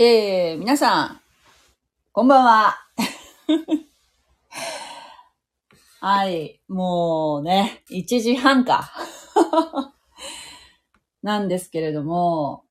[0.00, 1.20] えー、皆さん、
[2.12, 2.76] こんばんは。
[6.00, 8.92] はい、もうね、1時半か。
[11.20, 12.64] なんですけれども、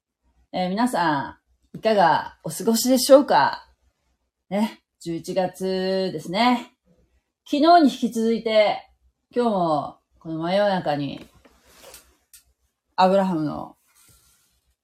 [0.54, 1.38] えー皆さ
[1.74, 3.67] ん、いかがお過ごしでしょうか？
[4.49, 6.78] ね、11月ですね。
[7.46, 8.89] 昨日に引き続いて、
[9.35, 11.28] 今日もこの真夜中に、
[12.96, 13.75] アブラハムの、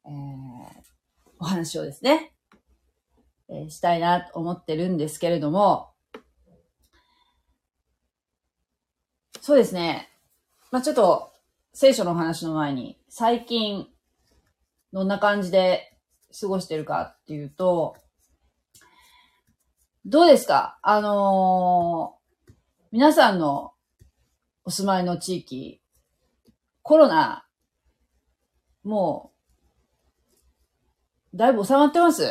[0.06, 0.84] えー
[1.40, 2.33] お話をですね、
[3.54, 5.92] えーしたいなと思ってるんですけれども、
[9.42, 10.10] そうですね。
[10.72, 11.32] まあちょっと、
[11.74, 13.88] 聖書の話の前に、最近、
[14.92, 15.98] どんな感じで
[16.40, 17.96] 過ごしてるかっていうと、
[20.06, 20.80] どうですか？
[20.82, 22.24] あのー
[22.92, 23.74] 皆さんの
[24.66, 25.82] お住まいの地域、
[26.84, 27.48] コロナ、
[28.84, 29.34] も
[31.34, 32.24] う、だいぶ収まってます？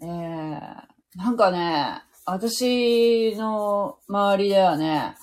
[0.00, 5.16] ええなんかね、私の周りではね、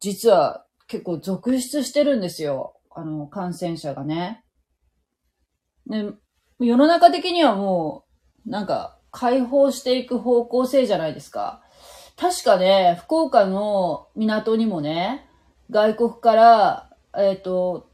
[0.00, 2.74] 実は結構続出してるんですよ。
[2.90, 4.44] あの、感染者がね。
[5.86, 6.12] ね、
[6.58, 8.04] 世の中的にはも
[8.46, 11.62] う、なんか、解放していく方向性じゃないですか。
[12.16, 15.28] 確かね、福岡の港にもね、
[15.70, 17.90] 外国から、えっ、と、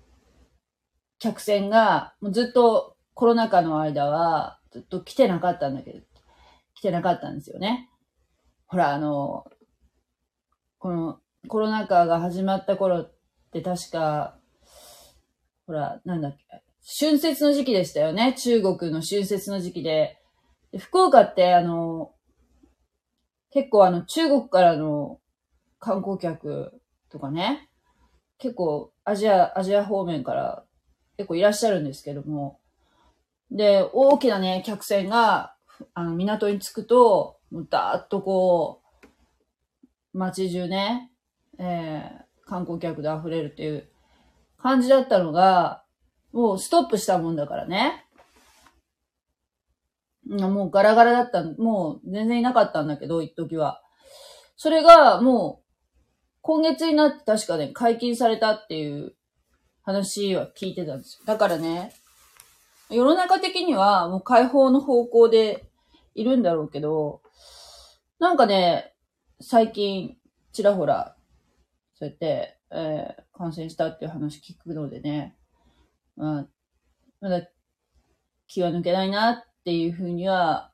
[1.18, 6.00] 客船が、もうずっとコロナ禍の間は、ずっと来てなかったんだけど、
[6.74, 7.88] 来てなかったんですよね。
[8.66, 9.46] ほら、あの、
[10.78, 13.14] このコロナ禍が始まった頃っ
[13.52, 14.38] て確か、
[15.66, 16.62] ほら、なんだっけ、
[17.00, 18.34] 春節の時期でしたよね。
[18.34, 20.18] 中国の春節の時期で。
[20.72, 22.12] で福岡って、あの、
[23.50, 25.20] 結構あの、中国からの
[25.78, 27.70] 観光客とかね、
[28.36, 30.64] 結構アジア、アジア方面から
[31.16, 32.60] 結構いらっしゃるんですけども、
[33.50, 35.54] で、大きなね、客船が、
[35.94, 41.12] あの、港に着くと、もうだーっとこう、街中ね、
[41.58, 43.88] えー、観光客で溢れるっていう
[44.58, 45.84] 感じだったのが、
[46.32, 48.04] もうストップしたもんだからね。
[50.28, 53.82] もうガラガラだった、もう全然いなかったんだけど、一時は。
[54.56, 55.66] それがもう、
[56.40, 59.14] 今月になって確かね、解禁されたっていう
[59.82, 61.26] 話は聞いてたんですよ。
[61.26, 61.92] だからね、
[62.90, 65.68] 世の中的にはもう解放の方向で
[66.14, 67.22] いるんだろうけど、
[68.18, 68.94] なんかね、
[69.40, 70.16] 最近、
[70.52, 71.16] ちらほら、
[71.94, 75.36] そうやって、えー感染したっていう話聞くのでね、
[76.16, 76.46] まあ、
[77.20, 77.46] まだ
[78.48, 80.72] 気は抜けないなっていうふうには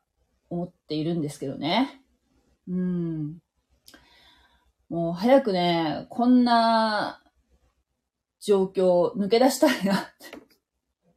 [0.49, 2.01] 思っているんですけどね。
[2.69, 3.39] うん。
[4.89, 7.21] もう早くね、こんな
[8.41, 10.42] 状況抜け出したいなって。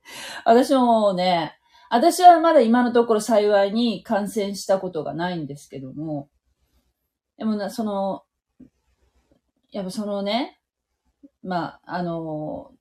[0.45, 1.57] 私もね、
[1.89, 6.29] 私はまだ今のところ幸いに感染したことがないんですけども、
[7.37, 8.23] でもな、その、
[9.71, 10.59] やっぱそのね、
[11.43, 12.71] まあ、あの、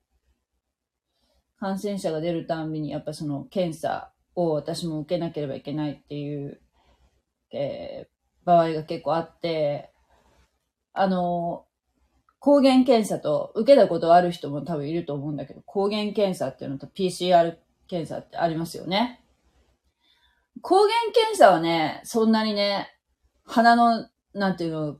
[1.58, 6.60] 感染者が出るたんびに、やっぱその検査を私も受けなければいけないっていう、
[7.52, 8.14] えー
[8.44, 9.90] 場合が結構あって、
[10.92, 11.66] あの、
[12.44, 17.56] 抗原検査と受けたことある人も多分いると思うんだけど、抗原検査っていうのと PCR
[17.88, 19.24] 検査ってありますよね。
[20.60, 22.88] 抗原検査はね、そんなにね、
[23.46, 24.98] 鼻の、なんていうの、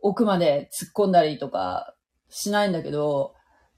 [0.00, 1.94] 奥まで突っ込んだりとか
[2.30, 3.34] しないんだけど、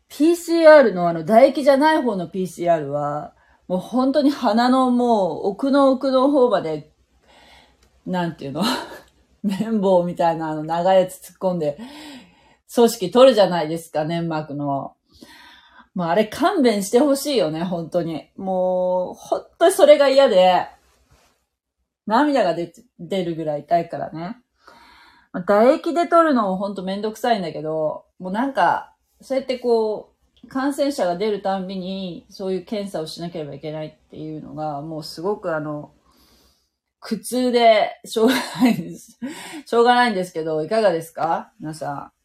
[0.09, 3.35] PCR のあの唾液じゃない方の PCR は、
[3.67, 6.93] もう本当に鼻のもう奥の奥の方まで、
[8.07, 8.63] なんていうの
[9.43, 11.77] 綿棒みたいなあの長いやつ突っ込んで、
[12.75, 14.95] 組織取るじゃないですか、粘膜の。
[15.95, 18.31] もうあれ勘弁してほしいよね、本当に。
[18.37, 20.67] もう、本当にそれが嫌で、
[22.07, 24.37] 涙が出出るぐらい痛いからね。
[25.33, 35.93] ま唾液で取るのも本当めんどくさいんだけど、もうなんか、そうやってこう、感染者が出るたんびに、そういう検査をしなければいけないっていうのが、もうすごくあの、
[37.01, 39.19] 苦痛でしょうがないです。
[39.67, 41.53] しょうがないんですけど、いかがですか？
[41.61, 42.20] 皆さん。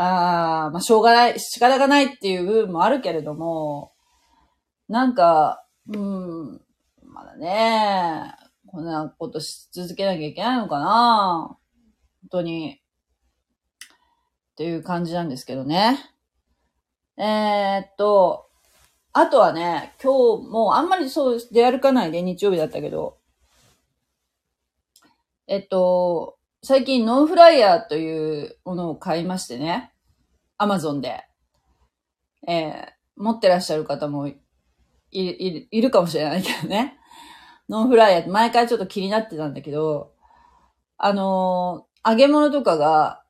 [0.00, 3.92] ああ、まあ、しょうがない、仕方がないっていう部分もあるけれども、
[4.88, 6.60] なんか、うん、
[7.02, 8.32] まだね、
[8.68, 11.58] こんなことし続けなきゃいけないのかな
[12.22, 12.80] 本当に。
[14.52, 15.98] っていう感じなんですけどね。
[17.16, 18.48] えー、っと、
[19.12, 23.18] あとはね、今日もうあんまりそう出歩かないで日曜日だったけど、
[25.48, 29.92] えっと、最近ノンフライヤーというものを買いましてね、
[30.56, 31.24] アマゾンで。
[32.46, 34.36] えー持ってらっしゃる方もい
[35.10, 36.98] いる、いる、いるかもしれないけどね。
[37.68, 40.12] ノンフライヤーって毎回ちょっと気になってたんだけど、
[40.96, 43.22] あのー、揚げ物とかが、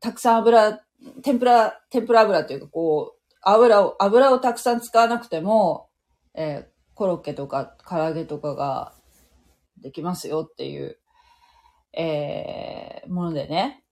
[0.00, 0.80] たくさん油、
[1.22, 5.88] 天ぷら、天ぷら油っていうかこう、油を、油をたくさん使わなくても、
[6.34, 8.94] えー、コロッケとか唐揚げとかが
[9.80, 10.98] できますよっていう、
[11.92, 13.84] えー、ものでね。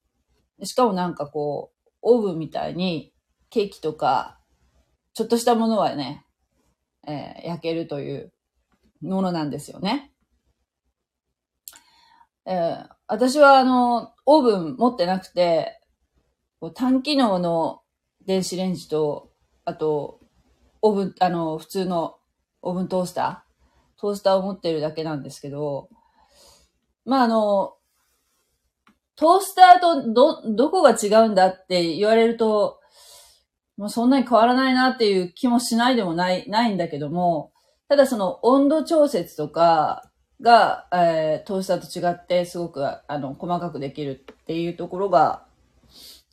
[0.62, 3.12] しかもなんかこう、オーブンみたいに
[3.50, 4.38] ケーキとか、
[5.14, 6.24] ちょっとしたものはね、
[7.06, 8.32] えー、焼けるという
[9.02, 10.12] ものなんですよね。
[12.46, 15.80] えー、私はあの、オーブン持ってなくて、
[16.74, 17.82] 単機能の
[18.26, 19.30] 電子レンジと、
[19.64, 20.20] あと、
[20.82, 22.18] オーブン、あの、普通の
[22.62, 23.50] オーブントースター
[24.00, 25.90] トースターを持ってるだけなんですけど、
[27.04, 27.74] まあ、あの、
[29.20, 32.80] トースターとど、どこが違うんだって言われると、
[33.76, 37.52] もうそんなに変わらないなっていう気もしないでもない、ないんだけども、
[37.90, 45.44] ただその温度調節とかが、えー、トースターと違ってすごく、あの、細かくできるっていうところが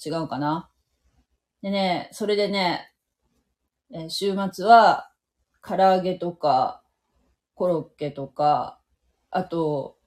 [0.05, 0.69] 違うかな。
[1.61, 2.93] でね、それでね、
[3.93, 5.11] えー、週末は、
[5.61, 6.81] 唐揚げとか、
[7.53, 8.79] コロッケとか、
[9.29, 9.97] あと、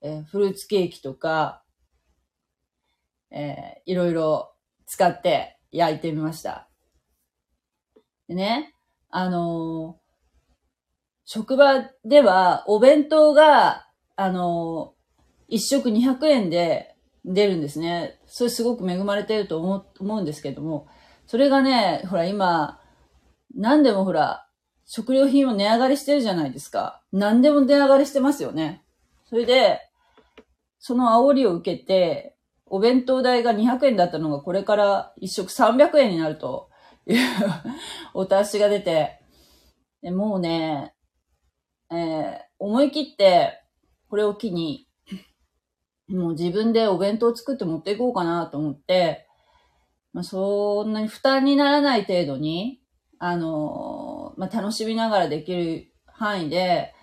[0.00, 1.63] えー、フルーツケーキとか、
[3.34, 4.54] えー、いろいろ
[4.86, 6.68] 使って焼いてみました。
[8.28, 8.74] でね、
[9.10, 10.04] あのー、
[11.24, 16.94] 職場ではお弁当が、あのー、一食200円で
[17.24, 18.20] 出るんですね。
[18.26, 20.86] それすごく恵まれてると思思うんですけども、
[21.26, 22.80] それがね、ほら今、
[23.54, 24.46] 何でもほら、
[24.86, 27.02] 食料品も値上がりしてるじゃないですか。
[27.12, 28.84] 何でも値上がりしてますよね。
[29.26, 29.80] それで、
[30.78, 32.33] その煽りを受けて、
[32.66, 36.70] お弁当代が200円だったのがこれから一食300円になると
[37.06, 37.18] いう
[38.14, 39.20] お達しが出て、
[40.02, 40.94] でもうね、
[41.90, 43.62] えー、思い切って、
[44.08, 44.88] これを機に、
[46.08, 49.26] もう自分でお弁当作って持っていこうかなと思って、
[50.12, 52.80] まあ、そんなに負担にならない程度に、
[53.18, 56.94] あの、まあ、楽しみながらできる範囲で、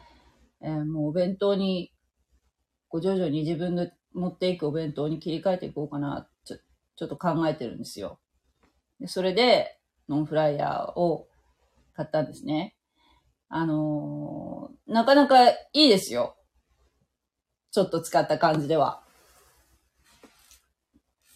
[0.62, 1.92] えー、もうお弁当に、
[2.88, 6.58] こう徐々に自分で持っていくお弁当に切り替えていこうかな、ちょ、
[6.96, 8.20] ちょっと考えてるんですよ。
[9.00, 9.78] でそれで、
[10.10, 11.28] ノンフライヤーを
[11.94, 12.76] 買ったんですね。
[13.50, 16.36] あのー、なかなかいいですよ。
[17.72, 19.04] ちょっと使った感じでは。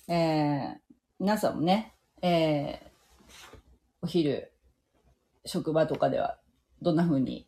[0.08, 0.76] えー、
[1.20, 2.90] 皆さんもね、えー、
[4.02, 4.52] お昼、
[5.46, 6.38] 職場とかでは
[6.82, 7.48] どんな風に、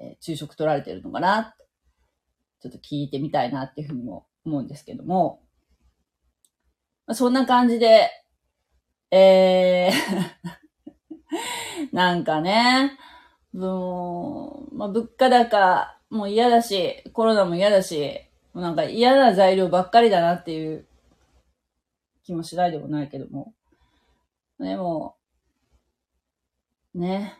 [0.00, 1.54] えー、昼食取られてるのかな
[2.60, 5.42] ちょっと聞いてみたいなっていうふうにも思うんですけども、
[7.06, 8.10] まあ、そんな感じで、
[9.10, 10.46] えー
[11.92, 12.98] なんかね、
[13.52, 18.20] もう、まあ、物価高も嫌だし、コロナも嫌だし、
[18.52, 20.86] もうなんか嫌な材料ばっかりだなっていう
[22.24, 23.54] 気もしないでもないけども。
[24.58, 25.16] でも、
[26.94, 27.38] ね。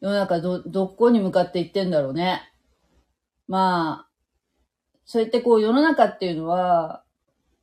[0.00, 2.42] 世の中ど、どこに向かっていってんだろうね。
[3.46, 4.07] まあ、
[5.10, 7.02] そうやってこう世の中っていうのは、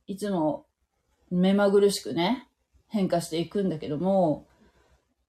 [0.08, 0.66] いつも
[1.30, 2.48] 目まぐるしくね、
[2.88, 4.48] 変化していくんだけども、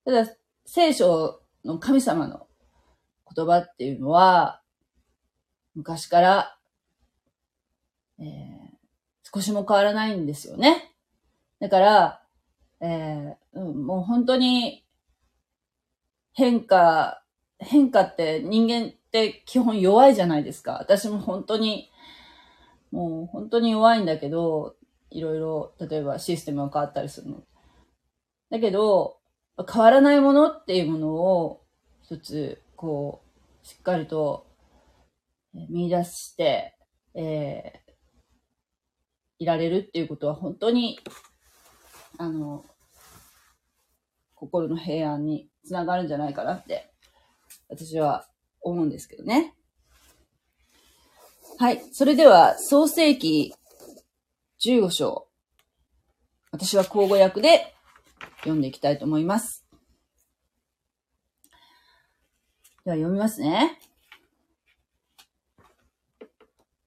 [0.03, 0.27] ただ、
[0.65, 2.47] 聖書の神様の
[3.35, 4.63] 言葉っていうのは、
[5.75, 6.57] 昔から、
[8.19, 8.25] えー、
[9.31, 10.95] 少しも変わらないんですよね。
[11.59, 12.23] だから、
[12.81, 14.83] えー、うん、もう本当に
[16.33, 17.21] 変化、
[17.59, 20.79] 変化って人間って基本弱いじゃないですか。
[20.79, 21.91] 私も本当に、
[22.91, 24.75] もう本当に弱いんだけど、
[25.09, 27.43] いろいろ、例えばシステムが変わったりするの。
[28.49, 29.17] だけど、
[29.71, 31.61] 変わらないものっていうものを、
[32.03, 33.21] 一つ、こ
[33.63, 34.47] う、しっかりと
[35.53, 36.77] 見出して、
[37.15, 37.91] えー、
[39.39, 40.99] いられるっていうことは本当に、
[42.17, 42.65] あの、
[44.35, 46.91] 心の平安につながるんじゃないかなって、
[47.69, 48.27] 私は
[48.61, 49.55] 思うんですけどね。
[51.59, 51.81] はい。
[51.91, 53.51] それでは、創世記
[54.63, 55.27] 15章。
[56.51, 57.73] 私は口語訳で
[58.41, 59.65] 読んでいきたいと思います。
[62.85, 63.79] では読みますね。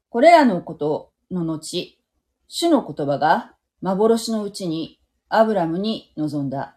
[0.09, 1.99] これらのことの後、
[2.47, 6.77] 主の言葉が幻のうちにアブラムに臨んだ。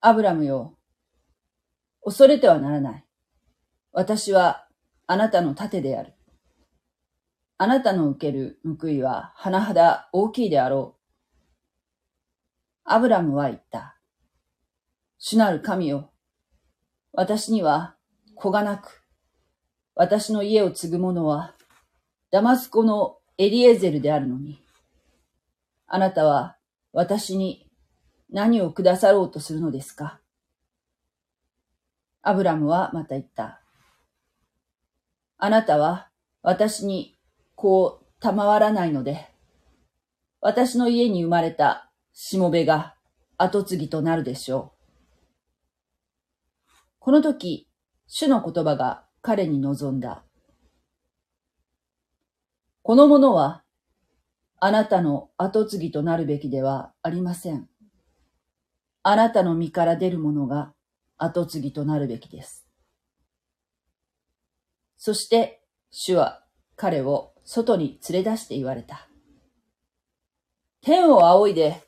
[0.00, 0.76] アブラムよ、
[2.02, 3.04] 恐れてはならない。
[3.92, 4.66] 私は
[5.06, 6.14] あなたの盾である。
[7.62, 11.00] あなたの受ける報いは甚だ大きいであろう。
[12.84, 13.98] アブラムは言った。
[15.18, 16.10] 主なる神よ、
[17.12, 17.96] 私には
[18.34, 19.02] 子がなく、
[19.94, 21.54] 私の家を継ぐ者は、
[22.30, 24.58] ダマスコのエリエゼルであるのに、
[25.86, 26.56] あなたは
[26.94, 27.66] 私に
[28.30, 30.18] 何をくださろうとするのですか？
[32.22, 33.60] アブラムはまた言った。
[35.36, 36.08] あなたは
[36.40, 37.18] 私に
[37.60, 39.28] 子を賜らないので、
[40.40, 42.96] 私の家に生まれたしもべが
[43.36, 44.80] 後継ぎとなるでしょう。
[46.98, 47.68] この時、
[48.06, 50.24] 主の言葉が彼に望んだ。
[52.82, 53.62] この者は、
[54.58, 57.68] あなたの後継ぎとなるべきではありません。
[59.02, 60.72] あなたの身から出るものが
[61.18, 62.66] 後継ぎとなるべきです。
[64.96, 66.44] そして、主は
[66.76, 69.08] 彼を外に連れ出して言われた。
[70.82, 71.82] 天を仰いで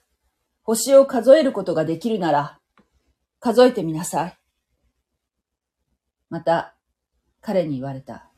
[0.65, 2.61] 星を数えることができるなら、
[3.41, 4.39] 数えてみなさい。
[6.31, 6.77] また、
[7.41, 8.31] 彼に言われた。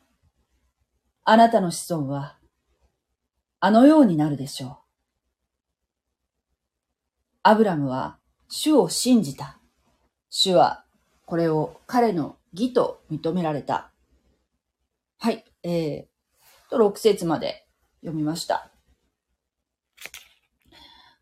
[1.24, 2.38] あなたの子孫は、
[3.60, 4.76] あのようになるでしょう。
[7.42, 8.18] アブラムは、
[8.48, 9.58] 主を信じた。
[10.30, 10.84] 主は、
[11.26, 13.90] これを彼の義と認められた。
[15.18, 16.13] はい、えー、
[16.74, 17.66] と、6節まで
[18.00, 18.70] 読みました。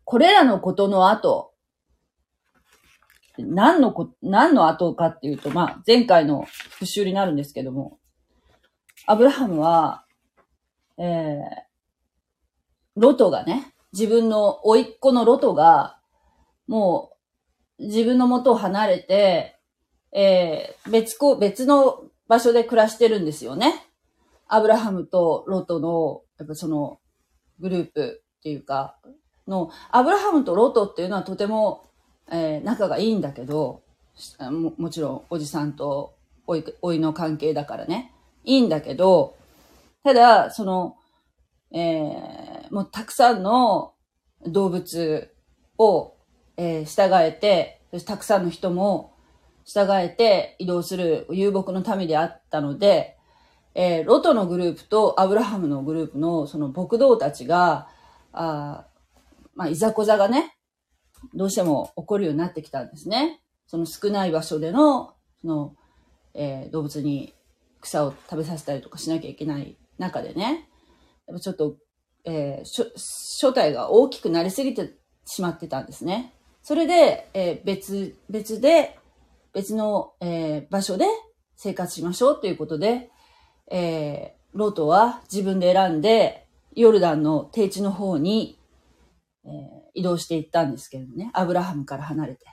[0.03, 1.53] これらのことの後、
[3.37, 7.99] 何のこ、何の後かっていうと、まあ、前回の復習になるんですけども、
[9.07, 10.05] アブラハムは、
[10.97, 11.39] えー、
[12.95, 15.99] ロトがね、自分の甥っ子のロトが、
[16.67, 17.11] も
[17.79, 19.59] う、自分の元を離れて、
[20.11, 23.92] えー、別こ、別の場所で暮らしてるんですよね。
[24.47, 26.99] アブラハムとロトの、やっぱその、
[27.59, 28.97] グループっていうか、
[29.47, 31.89] の、アブラハムとロトっていうのはとても、
[32.31, 33.83] えー、仲がいいんだけど、
[34.39, 38.13] ももちろんおじさんとおい、おいの関係だからね。
[38.43, 39.35] いいんだけど、
[40.03, 40.97] ただ、その、
[41.71, 43.93] えー、もうたくさんの
[44.45, 45.33] 動物
[45.77, 46.13] を、
[46.57, 49.13] えー、従えて、たくさんの人も
[49.65, 53.12] 従えて移動する遊牧の民であったので、
[53.75, 57.87] えー、ロトのグループとアブラハムのグループのその牧道たちが、
[58.31, 58.85] あ
[59.55, 60.55] まあ、いざこざがね、
[61.33, 63.41] どうしても起こるようになってきたんですね。
[63.67, 65.75] その少ない場所での、その、
[66.33, 67.33] えー、動物に
[67.81, 70.69] 草を食べさせたりとかしなきゃいけない中でね、
[71.27, 71.77] やっぱちょっと、
[72.25, 74.93] えー、正体が大きくなりすぎて
[75.25, 76.33] しまってたんですね。
[76.61, 78.97] それで、えー、別、別で、
[79.53, 81.05] 別の、えー、場所で
[81.55, 83.09] 生活しましょうということで、
[83.71, 88.57] えー、ロトは自分で選んで、ヨルダンの低地の方に
[89.45, 89.51] えー、
[89.93, 92.45] 移動していったんですけれどね、アブラハムから離れて。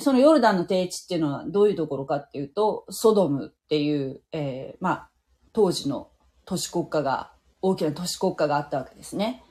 [0.00, 5.10] そのヨルダンの低地っていうのはどういうところかっていうと、ソドムっていう、えー、まあ、
[5.52, 6.08] 当時の
[6.44, 9.44] 都市国家が、大きな都市国家があったわけですね。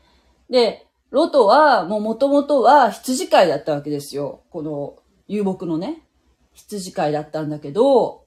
[0.50, 4.42] で、ロトは、もう元々は羊飼いだったわけですよ。
[4.50, 6.02] この遊牧のね、
[6.54, 8.26] 羊飼いだったんだけど、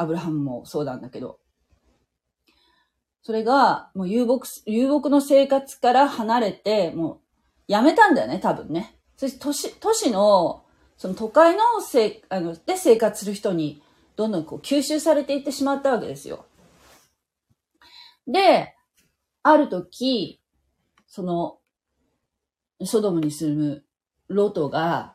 [0.00, 1.38] アブラハムもそうなんだけど、
[3.22, 7.18] それが、もう遊牧、遊牧の生活から離れて、もう、
[7.68, 8.98] やめたんだよね、多分ね。
[9.16, 10.64] そして、都市、都市の、
[10.96, 13.82] その都会のせあの、で生活する人に、
[14.16, 16.46] どんどんこう吸収されていってしまったわけですよ。
[18.26, 18.74] で、
[19.42, 20.40] ある時、
[21.06, 21.58] その、
[22.84, 23.84] ソドムに住む
[24.28, 25.14] ロトが、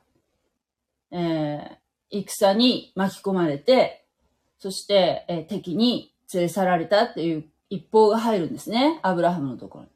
[1.12, 4.05] えー、戦に巻き込まれて、
[4.66, 9.00] そして、え、敵に連れ去られたっていう一報が入るんですね。
[9.04, 9.92] アブラハムのところに。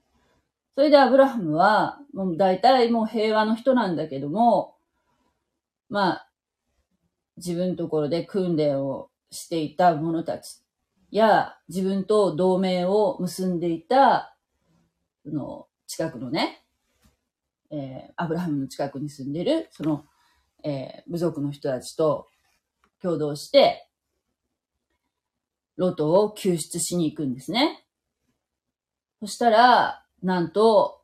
[0.75, 4.75] それでアブラハムは、もう大体もう平和の人なんだけども、
[5.89, 6.29] まあ、
[7.37, 10.61] 自分のところで訓練をしていた者たち
[11.09, 14.37] や、自分と同盟を結んでいた、
[15.25, 16.63] その、近くのね、
[17.71, 20.05] えー、アブラハムの近くに住んでる、その、
[20.63, 22.27] えー、部族の人たちと
[23.01, 23.88] 共同して、
[25.79, 27.85] ロトを救出しに行くんですね。
[29.21, 31.03] そしたら、なんと、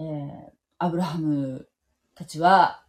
[0.00, 1.68] えー、アブラハム
[2.16, 2.84] たちは、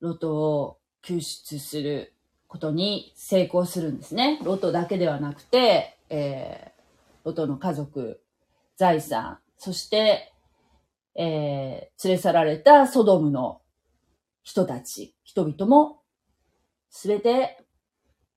[0.00, 2.14] ロトを救出する
[2.48, 4.40] ことに成功するんですね。
[4.42, 6.80] ロトだけではなくて、えー、
[7.24, 8.22] ロトの家族、
[8.78, 10.32] 財産、そして、
[11.16, 13.60] えー、連れ去られたソドムの
[14.42, 16.00] 人たち、人々も、
[16.88, 17.62] すべて、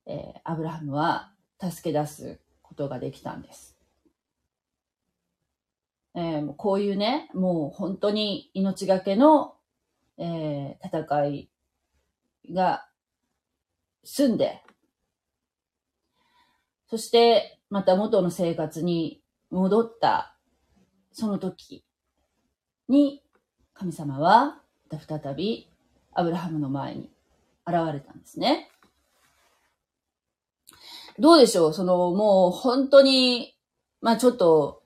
[0.06, 1.33] えー、アブラハムは
[1.72, 3.78] 助け出すことができたんです。
[6.16, 9.56] えー、こういうね、もう本当に命がけの、
[10.18, 11.50] えー、戦い
[12.52, 12.88] が
[14.04, 14.62] 住んで、
[16.88, 20.36] そしてまた元の生活に戻った
[21.12, 21.84] その時
[22.88, 23.24] に
[23.74, 25.70] 神様は再び
[26.14, 27.10] アブラハムの前に
[27.66, 28.70] 現れたんですね。
[31.20, 31.74] どうでしょう？
[31.74, 33.56] そのもう本当に、
[34.02, 34.82] まあちょっと、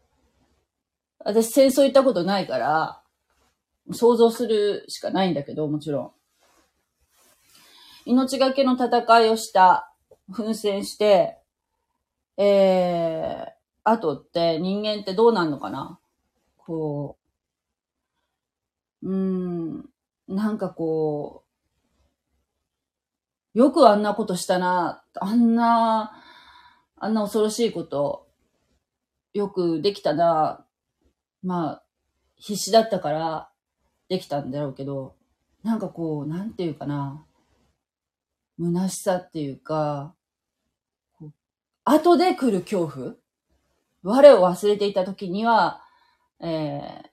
[1.19, 3.01] 私戦争行ったことないから、
[3.91, 6.12] 想像するしかないんだけど、もちろん。
[8.05, 9.93] 命がけの戦いをした、
[10.31, 11.38] 奮戦して、
[12.38, 16.00] えー、後って人間ってどうなんのかな？
[16.57, 17.17] こ
[19.01, 19.89] う、うーん、
[20.27, 21.47] なんかこう、
[23.58, 26.12] よくあんなことしたな、あんな、
[26.96, 28.28] あんな恐ろしいこと、
[29.34, 30.64] よくできたな、
[31.42, 31.84] まあ、
[32.36, 33.50] 必死だったから
[34.10, 35.16] できたんだろうけど、
[35.64, 37.26] なんかこう、なんていうかな、
[38.60, 40.14] 虚しさっていうか、
[41.84, 43.16] 後で来る恐怖
[44.04, 45.82] 我を忘れていた時には、
[46.42, 47.10] えー、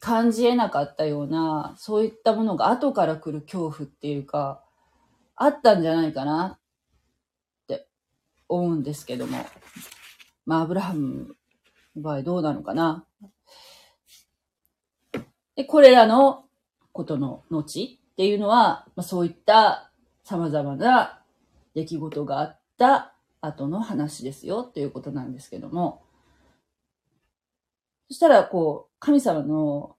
[0.00, 4.64] 感じ得なかったような、そういったものが後から来る恐怖っていうか、
[5.36, 7.86] あったんじゃないかなって
[8.48, 9.44] 思うんですけども。
[10.44, 11.36] まあ、アブラハム
[11.96, 13.06] の場合どうなのかな。
[15.54, 16.44] で、これらの
[16.92, 19.92] ことの後っていうのは、まあ、そういった
[20.24, 21.22] 様々な
[21.74, 26.02] 出来事があった後の話ですよっていうことなんですけども、
[28.08, 29.96] そしたら、こう、神様の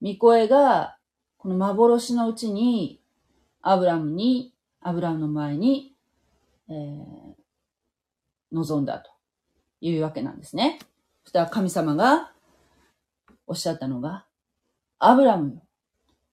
[0.00, 0.96] 御声が、
[1.36, 3.01] この幻のうちに、
[3.62, 5.94] アブラムに、アブラムの前に、
[6.68, 7.34] えー、
[8.52, 9.10] 望んだと
[9.80, 10.80] いうわけなんですね。
[11.22, 12.32] そしたら神様が
[13.46, 14.26] おっしゃったのが、
[14.98, 15.62] アブラムよ、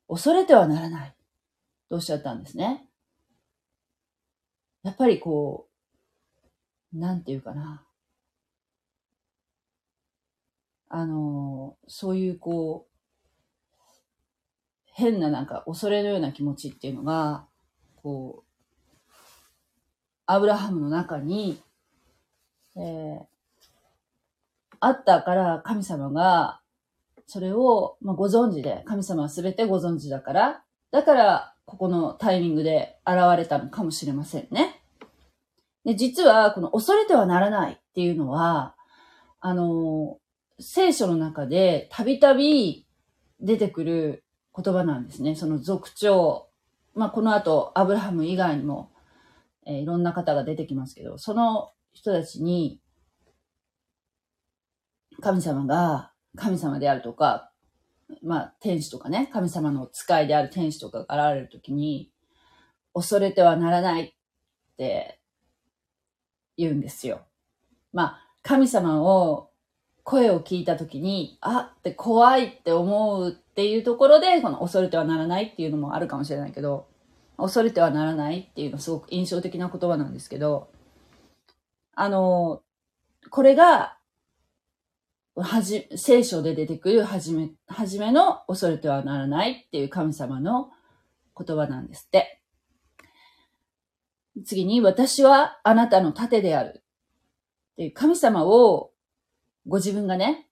[0.08, 1.16] 恐れてはならない。
[1.88, 2.86] とおっしゃったんですね。
[4.84, 5.68] やっぱりこ
[6.94, 7.86] う、なんていうかな。
[10.88, 12.99] あの、そういうこう、
[15.00, 17.46] 変ななんか恐れのような気持ちっていうのが、
[18.04, 19.12] こう、
[20.26, 21.62] アブラハムの中に、
[22.76, 23.24] えー、
[24.82, 26.60] あったから神様が、
[27.26, 34.82] それを、まあ、ご存知で、神様は全てご存知だから、だからここのタイミングで現れたのかもしれませんね。
[35.86, 38.76] で、実は、この恐れてはならないっていうのは、
[39.40, 40.18] あの、
[40.60, 42.86] 聖書の中でたびたび
[43.40, 44.24] 出てくる
[44.56, 45.36] 言葉なんですね。
[45.36, 46.50] その族長。
[46.96, 48.92] まあ、この後、アブラハム以外にも、
[49.66, 52.82] えー、いろんな方が出てきますけど、その人たちに、
[55.22, 57.52] 神様が、神様であるとか、
[58.24, 62.12] まあ、天使とかね、神様の使いである天使とかが現れるときに、
[62.94, 64.14] 恐れてはならないっ
[64.78, 65.20] て
[66.58, 67.22] 言うんですよ。
[67.94, 69.50] まあ、神様を、
[70.04, 76.88] 声を聞いたときに、あって怖いって思うっていうところで、この恐れてはならないっていうのもあるかもしれないけど、
[77.38, 80.72] 恐れてはならないっていうのはすごく印象的な言葉なんですけど、
[81.94, 82.62] あの、
[83.30, 83.98] これが
[85.36, 90.70] はじ、聖書で出てくるはじめ、はじめの恐れてはならないっていう神様の
[91.38, 92.42] 言葉なんですって。
[94.46, 96.82] 次に、私はあなたの盾である。
[97.74, 98.94] っていう神様を、
[99.68, 100.48] ご自分がね、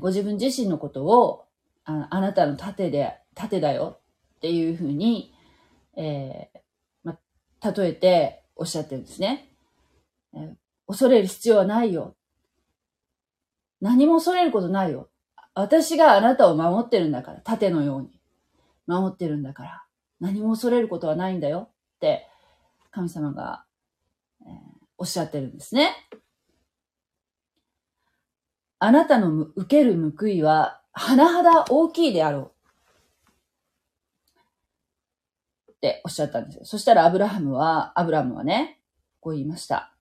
[0.00, 1.47] ご自分自身のことを、
[1.88, 4.00] ああなたの盾で、盾だよ
[4.36, 5.32] っていうふうに、
[5.96, 6.58] えー、
[7.02, 7.18] ま、
[7.74, 9.48] 例えておっしゃってるんですね。
[10.34, 10.54] えー、
[10.86, 12.14] 恐れる必要はないよ。
[13.80, 15.08] 何も恐れることないよ。
[15.54, 18.20] 私があなたを守ってるんだから、盾のように。
[18.86, 19.84] 守ってるんだから、
[20.20, 22.28] 何も恐れることはないんだよって、
[22.90, 23.64] 神様が、
[24.42, 24.52] えー、
[24.98, 25.94] おっしゃってるんですね。
[28.78, 32.52] あなたの受ける報いは、甚だ大きいであろう。
[35.72, 36.64] っておっしゃったんですよ。
[36.64, 38.80] そしたらアブラハムは、アブラムはね、
[39.20, 39.94] こう言いました。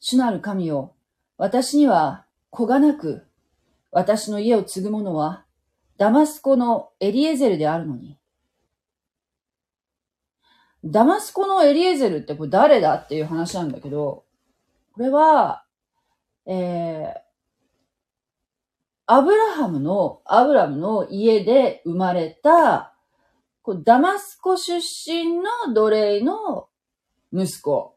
[0.00, 0.94] 主なる神よ、
[1.38, 3.26] 私には子がなく、
[3.90, 5.44] 私の家を継ぐ者は、
[5.96, 8.18] ダマスコのエリエゼルであるのに。
[10.84, 14.24] ダマスコのエリエゼルってこれ誰だっていう話なんだけど、
[14.92, 15.64] これは、
[16.46, 17.31] えー、
[19.12, 22.94] アブラハムの、アブラムの家で生まれた、
[23.84, 26.68] ダマスコ出身の奴隷の
[27.30, 27.94] 息子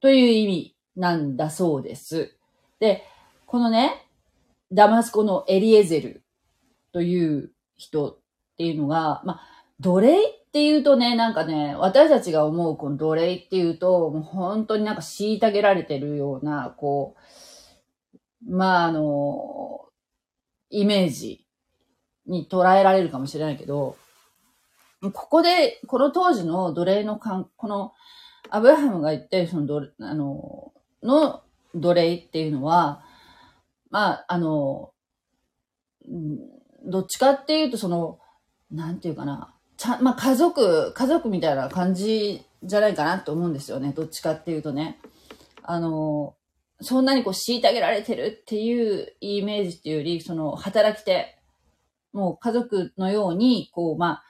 [0.00, 2.34] という意味なんだそうです。
[2.80, 3.04] で、
[3.44, 4.08] このね、
[4.72, 6.22] ダマスコのエリエゼル
[6.92, 8.18] という人っ
[8.56, 9.40] ていうのが、まあ、
[9.80, 17.20] 奴隷ってっていうとね、なんかね、私たちが思うこの奴隷っていうと、もう本当になんか虐げられてるような、こう、
[18.46, 19.86] まああの、
[20.70, 21.46] イメージ
[22.26, 23.96] に捉えられるかもしれないけど、
[25.00, 27.92] ここで、この当時の奴隷のかん、この、
[28.50, 30.72] アブラハムが言ってその奴隷、あの、
[31.02, 31.42] の
[31.74, 33.04] 奴隷っていうのは、
[33.90, 34.92] まあ、あの、
[36.84, 38.18] どっちかっていうと、その、
[38.70, 43.92] なんていうかな、ちゃまあ、家族、家族みたいな感じじゃないかなと思うんですよね。
[43.92, 44.98] どっちかっていうとね。
[45.62, 46.34] あの、
[46.80, 51.38] そんなにこう虐げられてるっていうイメージっていうより、その働き手、
[52.12, 54.22] もう家族のように、こう、ま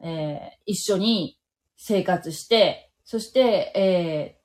[0.00, 1.38] あ、えー、一緒に
[1.76, 4.38] 生活して、そして、え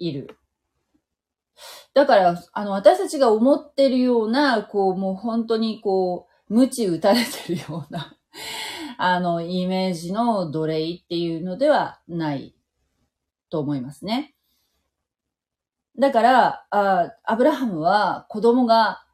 [0.00, 0.38] ー、いる。
[1.94, 8.16] だから、あの、私たちが思ってるような、こう、もう本当にこう、無知打たれてるような
[8.96, 12.54] あの、イメージの奴隷っていうのではない
[13.50, 14.34] と思いますね。
[15.98, 19.04] だから、あアブラハムは子供が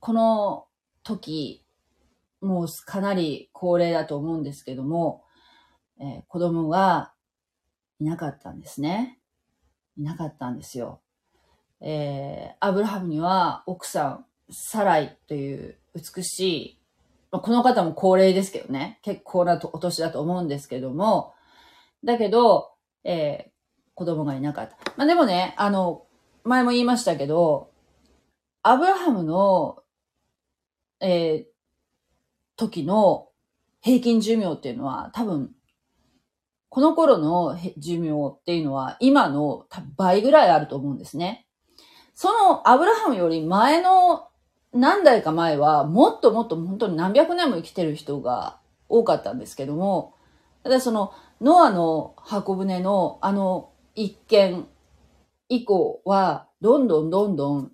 [0.00, 0.66] この
[1.02, 1.64] 時、
[2.40, 5.24] もうかなり高齢だと思うんですけども、
[5.98, 7.12] えー、子供が
[7.98, 9.18] いなかったんですね。
[9.96, 11.00] いなかったんですよ。
[11.80, 16.80] えー、アブラハムには奥さん、サライという美しい、
[17.30, 21.34] まあ、この方も高齢ですけどね、結構なお年だと思うんですけども、
[22.04, 22.72] だけど、
[23.04, 23.50] えー、
[23.94, 24.76] 子供がいなかった。
[24.96, 26.05] まあ、でもね、あの、
[26.46, 27.70] 前も言いましたけど、
[28.62, 29.82] アブラハムの、
[31.00, 31.44] えー、
[32.56, 33.28] 時の
[33.80, 35.50] 平均寿命っていうのは多分、
[36.68, 41.46] この頃の寿命っていうのは今の倍ぐらいあると思うんですね。
[42.14, 44.28] そのアブラハムより前の
[44.72, 50.14] 何代か前は、もっともっと本当に何百年も生きてる人が多かったんですけども、
[50.62, 54.66] ただその、ノアの箱舟のあの一件
[55.48, 57.72] 以降は、どんどんどんどん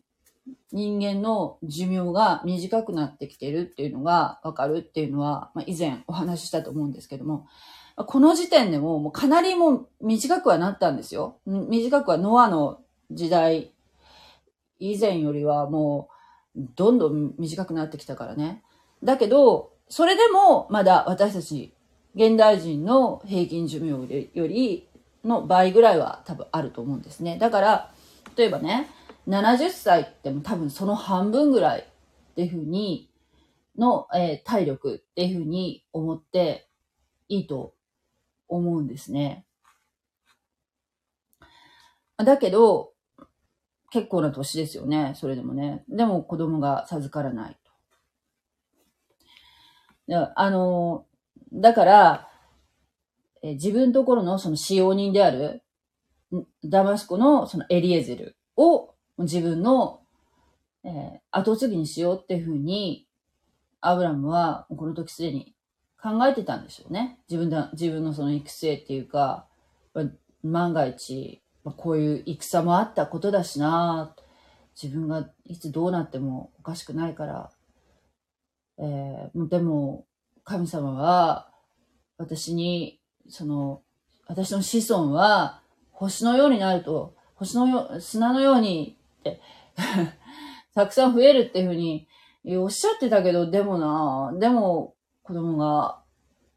[0.72, 7.46] 人間の寿命が短くなってきてるっていうのがわかるっていうのは、まあ、以前お話ししたと思うんですけども、
[7.96, 11.38] この時点でももうかなりもう短くはなったんですよ。
[11.46, 12.80] 短くはノアの
[13.10, 13.72] 時代
[14.78, 16.08] 以前よりはも
[16.56, 18.62] う、どんどん短くなってきたからね。
[19.04, 21.74] だけど、それでもまだ私たち、
[22.14, 24.88] 現代人の平均寿命より
[25.24, 27.38] の倍ぐらいは多分あると思うんですね。
[27.38, 27.94] だから、
[28.36, 28.88] 例えばね、
[29.28, 33.08] 70歳っても多分その半分ぐらいっていうふうに、
[33.78, 36.68] の、えー、体力っていうふうに思って
[37.28, 37.74] いいと
[38.48, 39.46] 思うんですね。
[42.18, 42.92] だけど、
[43.90, 45.12] 結構な年ですよね。
[45.16, 45.84] それでもね。
[45.88, 47.56] でも子供が授からない
[50.08, 50.32] と。
[50.34, 51.06] あの、
[51.52, 52.28] だから、
[53.42, 55.62] え自分ところのその使用人である、
[56.64, 60.00] ダマスコのそのエリエゼルを自分の、
[60.84, 63.06] えー、後継ぎにしようっていうふうに、
[63.80, 65.54] アブラムはこの時すでに
[66.00, 67.18] 考えてたんでしょうね。
[67.28, 69.48] 自分だ、自分のその育成っていうか、
[70.42, 74.14] 万が一、ま、こういう戦もあったことだしな
[74.80, 77.50] 自分がいつどうなってもおかしくないから、
[78.78, 80.06] えー、でも
[80.44, 81.50] 神様は
[82.18, 83.82] 私にその
[84.26, 85.60] 私の子孫は
[85.92, 89.40] 星のようになると星のよう砂のようにって
[90.74, 92.06] たくさん増えるっていうふうに
[92.58, 96.00] おっしゃってたけどでもなでも子供が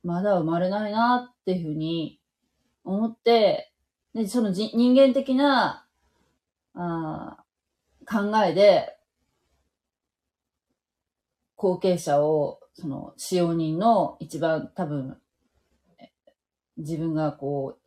[0.04, 2.19] まだ生まれないなっていうふうに
[2.84, 3.71] 思って
[4.15, 5.86] で、その人間的な、
[6.73, 7.43] あ
[8.10, 8.95] 考えで、
[11.58, 15.17] 後継者を、その、使用人の一番多分、
[16.78, 17.80] 自分がこう、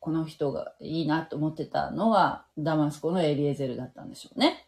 [0.00, 4.66] この人がいいなと思ってたのは、ダマスコのエリエゼルだったんでしょうね。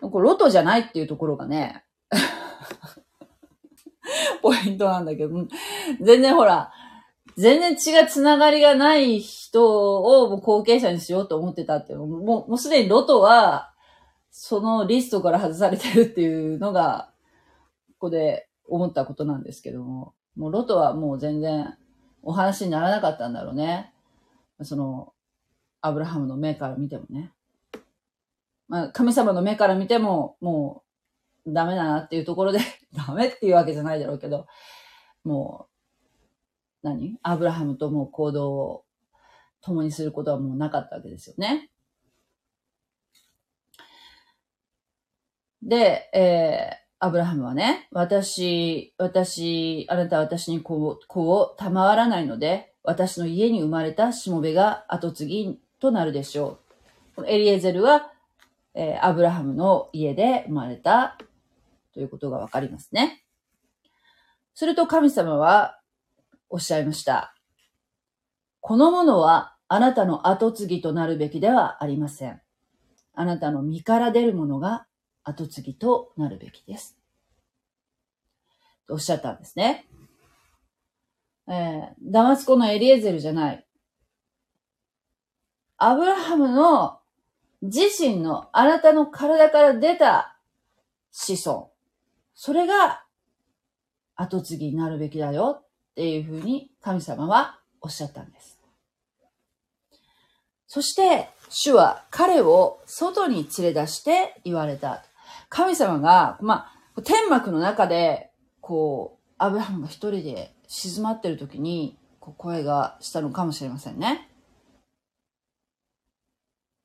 [0.00, 1.84] これロトじゃないっていうところがね、
[4.40, 5.46] ポイントなんだけど、
[6.00, 6.72] 全然ほら、
[7.36, 13.72] 全然血がつながりがない人をもう後継者にしようと思ってたってもう、もうすでにロトは、
[14.30, 17.10] そのリストから外されてるっていうのが、
[17.94, 21.76] ここで思ったことなんですけども、もうロトはもう全然
[22.22, 23.92] お話にならなかったんだろうね。
[24.62, 25.12] その、
[25.80, 27.32] アブラハムの目から見てもね。
[28.68, 30.84] まあ、神様の目から見ても、も
[31.44, 32.60] う、ダメだなっていうところで
[32.94, 34.46] ダメっていうわけじゃないだろうけど、
[35.24, 35.66] も
[36.82, 37.18] う、何？
[37.22, 38.84] アブラハムともう行動を
[39.60, 41.70] 共にすることはもうなかったわけですよね。
[45.62, 56.58] で、えアブラハムはね、私、私、あなたは私に子を、子を賜らないので、私の家に生まれたしもべが後継ぎとなるでしょ
[57.16, 57.26] う。
[57.26, 58.10] エリエゼルは、
[58.74, 61.16] えーアブラハムの家で生まれた
[61.94, 63.24] ということがわかりますね。
[64.54, 65.78] すると神様は
[66.50, 67.36] おっしゃいました。
[68.60, 72.40] このものはあなたの後継ぎとなるべきではありません。
[73.14, 74.87] あなたの身から出るものが
[75.28, 76.96] 後継ぎとなるべきです。
[78.86, 79.86] とおっしゃったんですね。
[81.46, 83.66] えーダマスコのエリエゼルじゃない。
[85.76, 86.98] アブラハムの
[87.62, 90.38] 自身のあなたの体から出た
[91.10, 91.70] 子孫。
[92.34, 93.04] それが
[94.14, 98.58] 後継ぎになるべきだよっていうふうに神様はおっしゃったんです。
[100.66, 105.04] そして、主は彼を外に連れ出して言われた。
[105.48, 108.30] 神様が、まあ、天幕の中で、
[108.60, 114.28] こう、アブラハムが一人で静まってる時に、こう声がしたのかもしれませんね。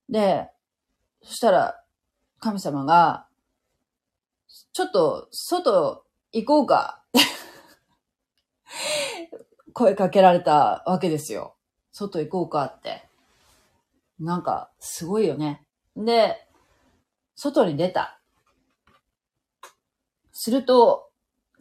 [0.10, 0.49] で、
[1.23, 1.84] そしたら、
[2.39, 3.28] 神様が、
[4.73, 7.04] ちょっと、外行こうか。
[9.73, 11.56] 声かけられたわけですよ。
[11.91, 13.08] 外行こうかって。
[14.19, 15.65] なんか、すごいよね。
[15.95, 16.47] で、
[17.36, 18.19] 外に出た。
[20.43, 21.10] すると、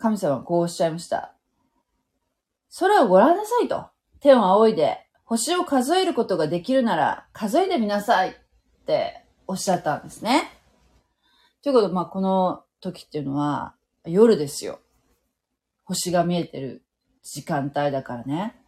[0.00, 1.36] 神様はこうおっしゃいました。
[2.80, 3.86] 空をご覧なさいと。
[4.18, 8.32] 天を仰いで、星を数えることができるなら、数えてみなさいっ
[8.84, 10.50] ておっしゃったんですね。
[11.62, 14.80] ということで、まあ、この時っていうのは、夜ですよ。
[15.84, 16.84] 星が見えてる
[17.22, 18.60] 時間帯だからね。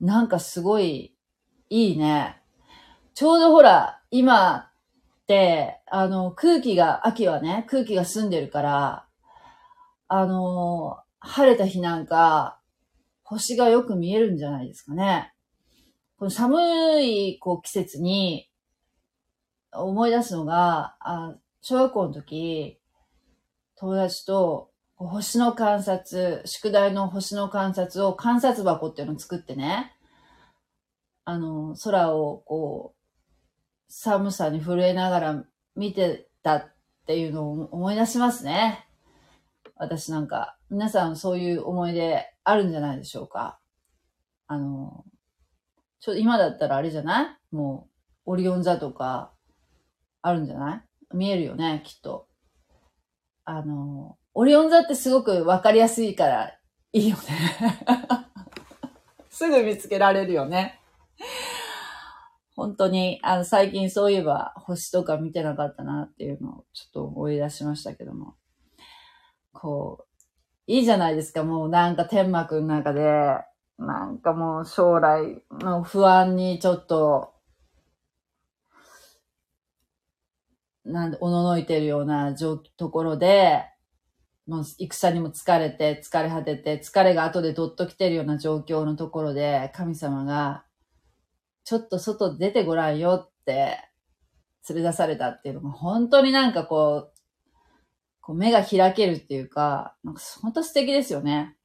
[0.00, 1.16] なんかすごい
[1.68, 2.40] いいね。
[3.14, 4.69] ちょうどほら、今、
[5.90, 9.06] あの、空気が、秋はね、空気が澄んでるから、
[10.08, 12.60] あの、晴れた日なんか、
[13.22, 15.32] 星がよく見えるんじゃないですかね。
[16.18, 18.50] この寒い、こう、季節に、
[19.72, 22.80] 思い出すのが、あ小学校の時、
[23.76, 29.96] 友達と、星の観察、宿題の星の観察を観察箱っていうのを作ってね、
[31.24, 32.99] あの、空をこう、
[33.92, 36.72] 寒さに震えながら見てたっ
[37.06, 38.86] ていうのを思い出しますね。
[39.74, 43.58] 私なんか、皆さんそういう思い出あるんじゃないでしょうか。
[44.46, 45.04] あの、
[45.98, 47.56] ちょ、今だったらあれじゃない？
[47.56, 47.88] も
[48.26, 49.32] う、オリオン座とか、
[50.22, 51.16] あるんじゃない？
[51.16, 52.28] 見えるよね、きっと。
[53.44, 56.56] あの、オリオン座ってすごくわかりやすいから
[56.92, 57.22] いいよね。
[59.30, 60.80] すぐ見つけられるよね。
[62.60, 68.34] 本当に、あの、最近そういえば星とか見てなかったなっていうのをちょっと思い出しましたけども。
[69.54, 70.06] こう、
[70.66, 73.02] いいじゃないですか、もうなんか天幕の中で、
[73.78, 77.32] なんかもう将来の不安にちょっと、
[80.84, 83.64] なんで、おののいてるような状ところで、
[84.46, 90.66] もう戦にも疲れて、疲れ果てて、疲れが後でどっと来てるような状況のところで、神様が、
[91.70, 93.78] ちょっと外出てごらんよって、
[94.68, 97.20] 連れ出されたっていうのが、本当になんかこう、
[98.20, 101.56] こう目が開けるっていうか、なんか本当素敵ですよね。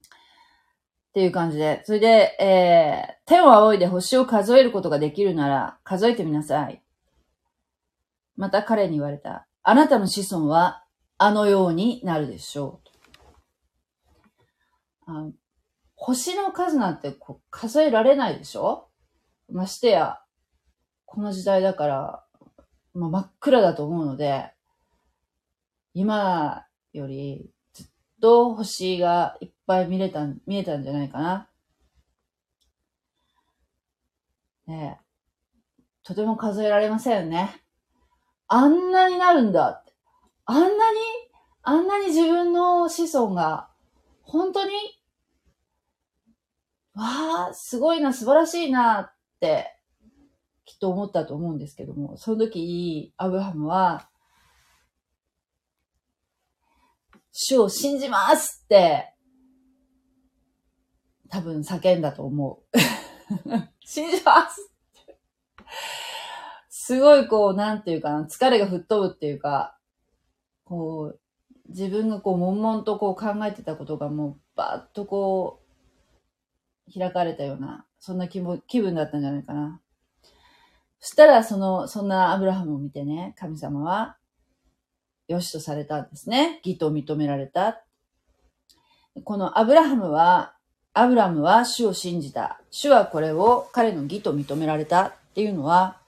[0.00, 1.82] っていう感じで。
[1.84, 6.82] それで、えー、天を仰いで星を数えることができるなら、数えてみなさい。
[8.34, 9.46] また彼に言われた。
[9.62, 10.82] あなたの子孫は、
[11.16, 12.80] あのようになるでしょ
[15.06, 15.32] う。
[15.96, 18.88] 星の数なんてこう数えられないでしょ？
[19.50, 20.20] ましてや、
[21.04, 22.24] この時代だから、
[22.94, 24.52] まあ、真っ暗だと思うので、
[25.94, 27.86] 今よりずっ
[28.20, 31.48] と星がいっぱい見れた、見えたんじゃないかな。
[34.66, 35.04] ねえ。
[36.02, 37.62] とても数えられませんね。
[38.48, 39.84] あんなになるんだ。
[40.44, 40.98] あんなに、
[41.62, 43.68] あんなに自分の子孫が、
[44.22, 44.72] 本当に、
[46.96, 49.76] わあ、すごいな、素晴らしいなって、
[50.64, 54.08] きっと思ったと思うんですけども、その時、アブハムは、
[57.32, 59.12] 主を信じますって、
[61.28, 62.78] 多分叫んだと思う。
[63.84, 65.18] 信じますって
[66.68, 69.76] すごいこう、なんていうかな、疲れが吹っ飛ぶっていうか、
[70.64, 71.20] こう、
[71.68, 75.65] 自分がこう、悶々とこう考えてたことがもう、バーッとこう、
[76.92, 79.80] 開かれたような、そんな気も気分だったんじゃないかな。
[81.00, 84.16] そしたら、その、そんなアブラハムを見てね、神様は、
[85.28, 86.60] 良しとされたんですね。
[86.64, 87.82] 義と認められた。
[89.24, 90.54] このアブラハムは、
[90.94, 92.60] アブラムは主を信じた。
[92.70, 95.98] 主はこれを彼の義と認められたっていうのは、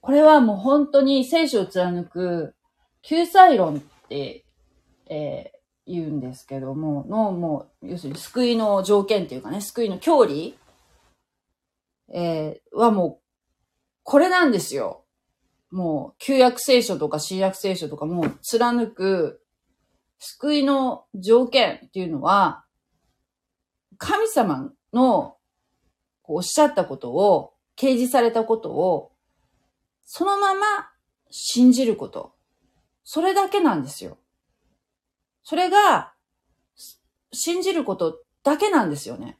[0.00, 2.54] これはもう本当に聖書を貫く
[3.02, 4.44] 救済論って、
[5.06, 5.52] え、
[5.86, 10.52] 言うんですけども、の、もう、要するに救いの条件っていうかね、救いの距離、
[12.12, 13.24] えー、はもう、
[14.02, 15.04] これなんですよ。
[15.70, 19.42] もう、旧約聖書とか新約聖書とかも貫く
[20.18, 22.64] 救いの条件っていうのは、
[23.98, 25.36] 神様の
[26.24, 29.12] おっしゃったことを、掲示されたことを、
[30.04, 30.60] そのまま
[31.30, 32.34] 信じること。
[33.02, 34.18] それだけなんですよ。
[35.44, 36.12] それが、
[37.32, 39.38] 信じることだけなんですよね。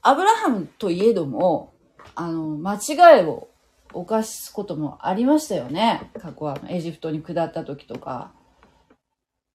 [0.00, 1.74] アブラハムといえども、
[2.14, 3.48] あの、間違いを
[3.92, 6.10] 犯すこともありましたよね。
[6.20, 8.32] 過去はエジプトに下った時とか、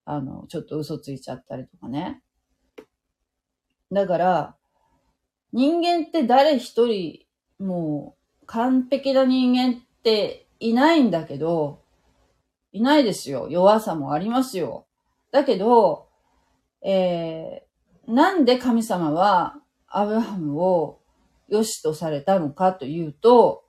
[0.04, 2.22] あの、ちょっと嘘ついちゃったりとかね。
[3.90, 4.56] だから、
[5.52, 7.26] 人間って誰一人、
[7.58, 11.82] もう、完璧な人間っていないんだけど、
[12.72, 13.48] いないですよ。
[13.50, 14.87] 弱さもありますよ。
[15.30, 16.08] だけど、
[16.82, 19.56] えー、なんで神様は
[19.88, 21.00] アブラハムを
[21.48, 23.64] 良しとされたのかというと、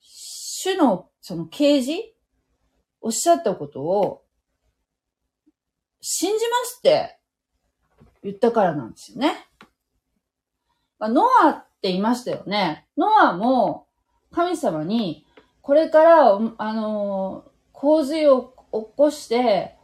[0.00, 2.02] 主のその啓示
[3.00, 4.24] おっしゃったことを
[6.00, 7.18] 信じますって
[8.22, 9.46] 言ったからなんですよね。
[10.98, 12.86] まノアって言いましたよね。
[12.96, 13.86] ノアも
[14.32, 15.24] 神様に
[15.68, 19.77] これから、あの洪水を起こして、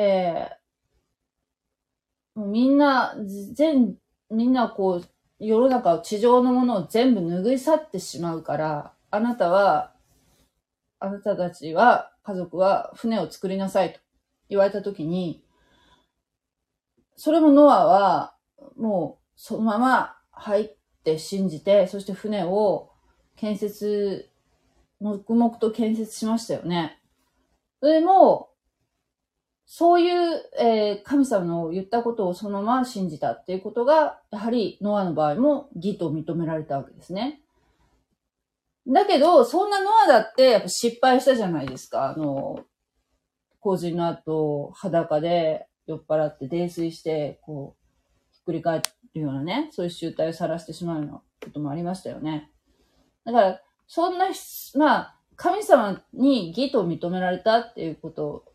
[0.00, 3.14] えー、みんな、
[3.52, 3.96] 全、
[4.30, 5.08] みんなこう、
[5.38, 9.92] 世の中、地上のものを全部拭い去ってしまうから、あなたは、
[11.00, 14.00] あなたたちは、家族は船を作りなさいと
[14.48, 15.44] 言われたときに、
[17.16, 18.34] それもノアは、
[18.78, 22.90] もう、そのまま入って信じて、そして船を
[23.36, 24.30] 建設、
[24.98, 27.02] 黙々と建設しましたよね。
[27.82, 28.49] でも、
[29.72, 37.40] そういう、えー、神様の言ったことをそのまま信じたっていうことが、やはりノアの場合も義と認められたわけですね。
[38.88, 42.10] だけど、そんなノアだってやっぱ失敗したじゃないですか。
[42.10, 42.64] あの、
[43.60, 48.82] 洪水の後、裸で酔っ払って泥酔して、こう、ひっくり返
[49.14, 51.22] るようなね、そういう集体を晒してしまうようなこ
[51.54, 52.50] ともありましたよね。
[53.24, 54.30] だから、そんな、
[54.74, 58.49] まあ、神様に義と認められたっていうこと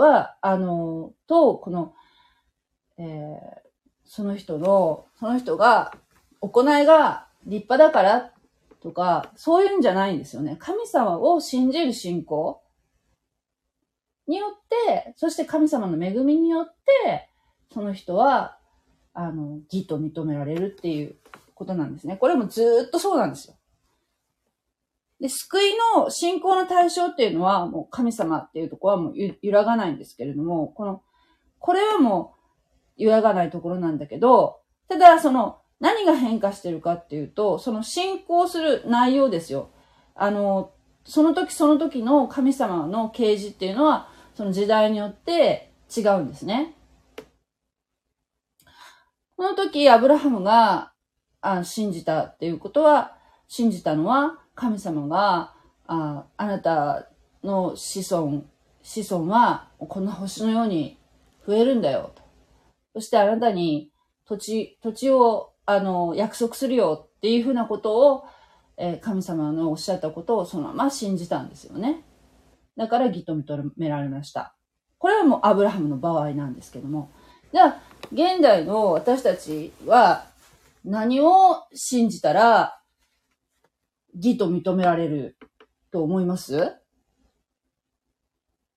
[0.00, 1.94] は、あの、と、この、
[2.98, 3.06] えー、
[4.04, 5.94] その人の、その人が、
[6.40, 8.32] 行いが立派だから
[8.82, 10.56] とか、そういうんじゃないんですよね。
[10.58, 12.62] 神様を信じる信仰
[14.26, 17.28] によって、そして神様の恵みによって、
[17.72, 18.58] その人は、
[19.12, 21.16] あの、義と認められるっていう
[21.54, 22.16] ことなんですね。
[22.16, 23.54] これもずっとそうなんですよ。
[25.20, 31.02] で、救いの信仰の対象っていうのは、もう神様っていうところはもう揺らがないんですけれども、この、
[31.58, 32.34] これはも
[32.98, 39.70] う揺らがないところなんだけど、ただ、その、何が変化してるかっていうと、その信仰する内容ですよ。
[40.14, 40.72] あの、
[41.04, 46.76] その時その時の神様の啓示っていうのは、その時代によって違うんですね。
[49.36, 50.92] この時、アブラハムが
[51.40, 53.16] あ信じたっていうことは、
[53.48, 55.54] 信じたのは、神様が、
[55.86, 57.08] ああなた
[57.42, 58.44] の子孫、
[58.82, 60.96] 子孫はこんな星のように
[61.46, 62.12] 増えるんだよ。
[62.94, 63.90] そしてあなたに
[64.26, 68.24] 土地、土地をあの約束するよっていうふうなことを、
[68.76, 72.04] えー、神様のおっしゃったことをそのまま信じたんですよね。
[72.76, 74.54] だから義と認められました。
[74.98, 77.10] これはもうアブラハムの場合なんですけども。
[77.52, 77.80] じゃあ、
[78.12, 80.26] 現代の私たちは
[80.84, 82.79] 何を信じたら
[84.14, 85.36] 義と認められる
[85.90, 86.76] と思います？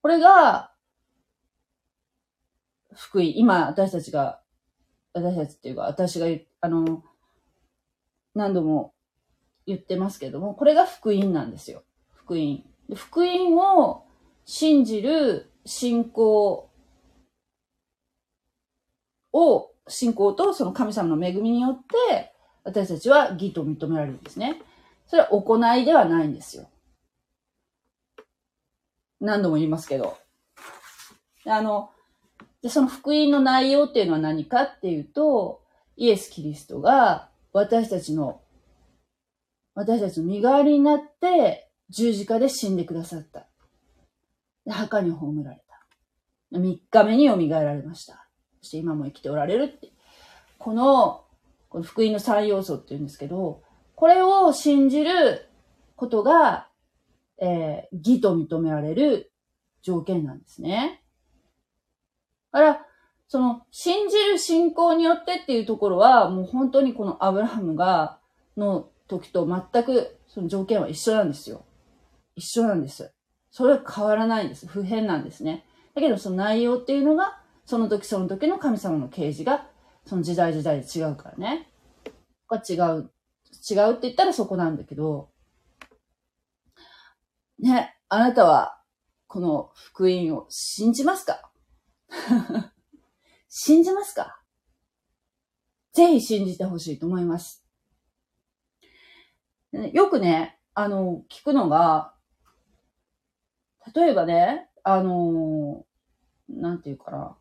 [0.02, 0.72] これが、
[2.94, 3.32] 福音。
[3.36, 4.40] 今、私たちが、
[5.12, 6.26] 私たちっていうか、私が、
[6.60, 7.02] あの、
[8.34, 8.92] 何度も
[9.66, 11.84] 言ってますけども、これが福音なんですよ。
[12.12, 12.62] 福音。
[12.94, 14.04] 福音を
[14.44, 16.68] 信じる信仰
[19.32, 22.32] を、信仰とその神様の恵みによって、
[22.62, 24.60] 私たちは義と認められるんですね。
[25.06, 26.68] それは行いではないんですよ。
[29.20, 30.16] 何度も言いますけど。
[31.46, 31.90] あの、
[32.62, 35.62] で、その福音の内容っていうのは何かっていうと、
[35.96, 38.40] イエス・キリストが私たちの、
[39.74, 43.46] 私たちの身代わりになって十字架で死んでくださった。
[44.64, 45.62] で墓に葬られ
[46.52, 46.58] た。
[46.58, 48.26] 3日目に蘇られました。
[48.60, 49.92] そして今も生きておられるって。
[50.58, 51.24] この、
[51.68, 53.62] この福音の3要素って言うんですけど、
[53.94, 55.48] これを信じる
[55.96, 56.68] ことが、
[57.38, 59.32] えー義と認められる
[59.82, 61.02] 条件なんですね。
[62.52, 62.86] だから、
[63.26, 68.20] その、信じる信仰によってっていうところは、もう本当にこのアブラハムが、
[68.56, 71.64] の時と全くその条件は一緒なんですよ。
[72.36, 73.12] 一緒なんです。
[73.50, 74.66] それは変わらないんです。
[74.66, 75.64] 不変なんですね。
[75.94, 79.68] だけどその内容っていうのが、その時その時の神様の啓示が、
[80.06, 81.70] その時代時代で違うからね。
[82.48, 83.10] が違う。
[83.70, 85.30] 違うって言ったらそこなんだけど、
[87.58, 88.80] ね、あなたは、
[89.26, 91.50] この福音を信じますか？
[93.48, 94.40] 信じますか？
[95.92, 97.64] ぜひ信じてほしいと思います。
[99.92, 102.14] よくね、あの、聞くのが、
[103.94, 105.84] 例えばね、あの、
[106.48, 107.38] なんていうかな。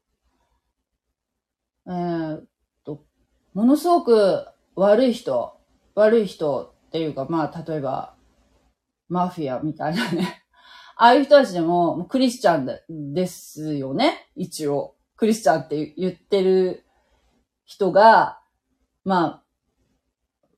[1.86, 2.48] えーっ
[2.84, 3.06] と、
[3.54, 5.53] ものすごく悪い人、
[5.96, 8.16] 悪い人っていうか、まあ、例えば、
[9.10, 10.44] マフィアみたいなね。
[10.96, 14.30] ああいう人たちでも、クリスチャンですよね。
[14.36, 14.96] 一応。
[15.16, 16.84] クリスチャンって言ってる
[17.66, 18.40] 人が、
[19.04, 19.44] まあ、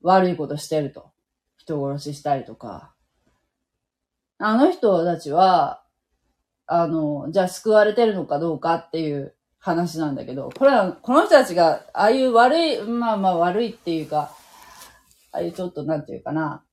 [0.01, 1.11] 悪いことしてると。
[1.57, 2.93] 人殺ししたりとか。
[4.37, 5.83] あの人たちは、
[6.67, 14.31] あの、じゃあ救われてるのかどうかっていう話なんだけど、これは、この人たちが、ああいう悪い、まあまあ悪いっていうか、
[15.35, 16.63] ああいうちょっとなんていうかな、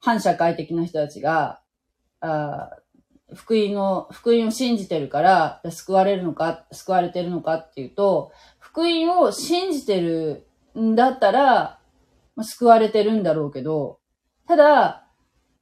[0.00, 1.60] 反社会的な人たちが、
[2.20, 2.70] あ
[3.34, 10.46] 福音を、福音を信じてるから、救われるのか、救われてるのかっていうと、福音を信じてる
[10.78, 11.80] んだったら、
[12.36, 13.98] まあ、救われてるんだろうけど、
[14.46, 15.08] ただ、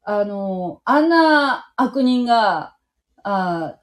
[0.05, 2.77] あの、あんな悪人が、
[3.25, 3.79] あ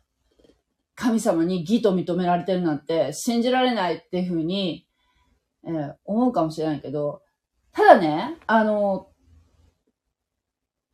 [0.96, 4.86] 神様に義と認められてるなんて信じられないっていうふうに、
[5.66, 7.22] えー思うかもしれないけど、
[7.80, 9.08] ただね、あの、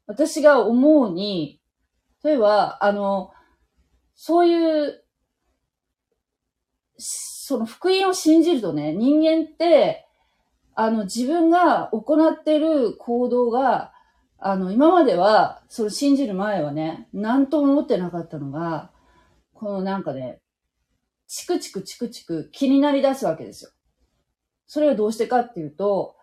[0.05, 1.59] 私が思うに、
[2.23, 3.31] 例えば、あの、
[4.13, 5.03] そういう、
[6.95, 10.05] その福音を信じるとね、人間って、
[10.75, 13.91] あの、自分が行ってる行動が、
[14.37, 18.91] あの、今までは、それ信じる前はね、何とも思ってなかったのが、
[19.55, 20.39] このなんかね、
[21.25, 23.71] チクチクチクチク気になり出すわけですよ。
[24.67, 26.15] それはどうしてかっていうと、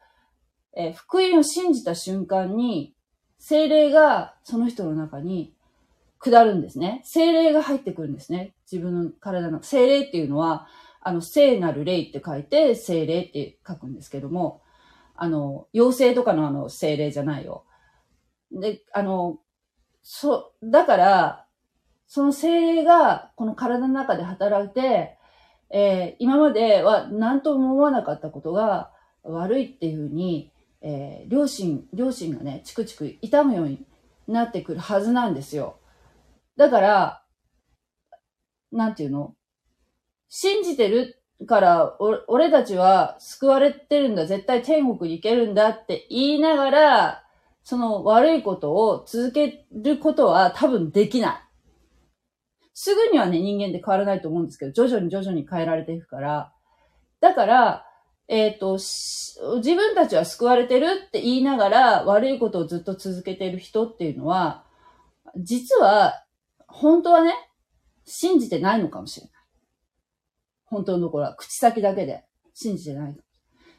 [0.76, 2.94] えー福音を信じた瞬間に、
[3.38, 5.52] 精霊がその人の中に
[6.18, 7.02] 下るんですね。
[7.04, 8.54] 精霊が入ってくるんですね。
[8.70, 9.62] 自分の体の。
[9.62, 10.68] 精霊っていうのは、
[11.00, 14.62] あの、聖なる霊って書いて、精霊って書くんですけども、
[15.16, 17.64] あの、妖精とかのあの、精霊じゃないよ。
[18.52, 19.40] で、あの、
[20.04, 21.46] そ、だから、
[22.06, 25.18] その精霊がこの体の中で働いて、
[25.70, 28.92] えー今までは何とも思わなかったことが
[29.24, 30.51] 悪いっていうふうに、
[30.82, 33.86] えー両親、両親がね、チクチク痛むように
[34.26, 35.78] なってくるはずなんですよ。
[36.56, 37.24] だから、
[38.70, 39.34] なんていうの？
[40.28, 47.24] 信じてるから、俺たちは救われてるんだ、絶対天国に行けるんだって言いながら、
[47.64, 51.40] その悪いことを続けることは多分できない。
[52.74, 56.52] すぐにはね、人間って変わらないと思うんですけど、徐々に徐々に変えられていくから。
[57.20, 57.86] だから、
[58.28, 64.64] えっ、と、自分たちは救われてるって言いながら悪いことをずっと続けてる人っていうのは、
[65.36, 66.24] 実は、
[66.66, 67.34] 本当はね、
[68.04, 69.34] 信じてないのかもしれない。
[70.64, 73.16] 本当のところは、口先だけで信じてない。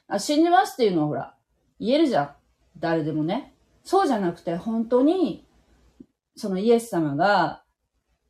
[0.08, 1.36] あ信じますっていうのはほら、
[1.80, 2.36] 言えるじゃん。
[2.78, 3.54] 誰でもね。
[3.84, 5.46] そうじゃなくて、本当に、
[6.36, 7.64] そのイエス様が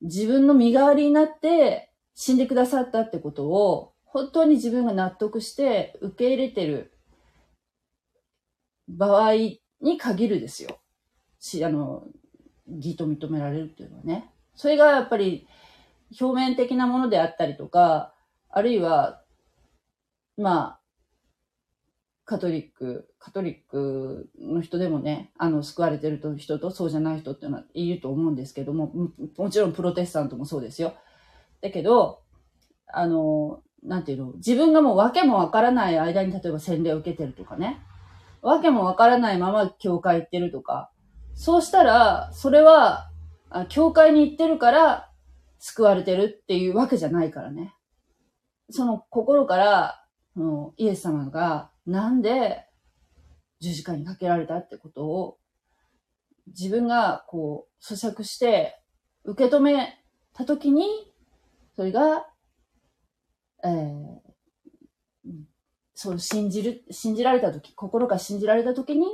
[0.02, 6.94] 自分の身代わりになって死んでくださったってことを、本当に自分が納得して受け入れてる
[8.88, 9.34] 場合
[9.82, 10.78] に限るですよ。
[11.40, 12.04] し、あの、
[12.68, 14.30] 義と認められるっていうのはね。
[14.56, 15.48] それがやっぱり
[16.22, 18.14] 表面的なものであったりとか、
[18.50, 19.24] あるいは、
[20.38, 20.80] まあ、
[22.24, 28.94] カトリック、カトリックの人でもね、あの、救われてる人とそうじゃない人っていうのはいると思うんですけども、
[29.38, 30.94] もちろんプロテスタントもそうですよ。
[31.62, 32.22] だけど、
[32.88, 37.82] あの、なんていうの、自分がもう訳もわからない間に例えば洗礼を受けてるとかね、
[38.42, 40.92] 訳もわからないまま教会行ってるとか、
[41.36, 43.10] そうしたら、それは、
[43.70, 45.12] 教会に行ってるから
[45.60, 47.76] 救われてるっていうわけじゃないからね。
[48.70, 50.06] その心から、
[50.78, 52.66] イエス様がなんで
[53.60, 55.38] 十字架にかけられたってことを
[56.48, 58.82] 自分がこう咀嚼して
[59.24, 60.04] 受け止め
[60.34, 60.86] たときに、
[61.76, 62.26] それが、
[63.64, 64.24] えー、
[65.94, 69.08] そう信じる、信じられたとき、心が信じられたときに、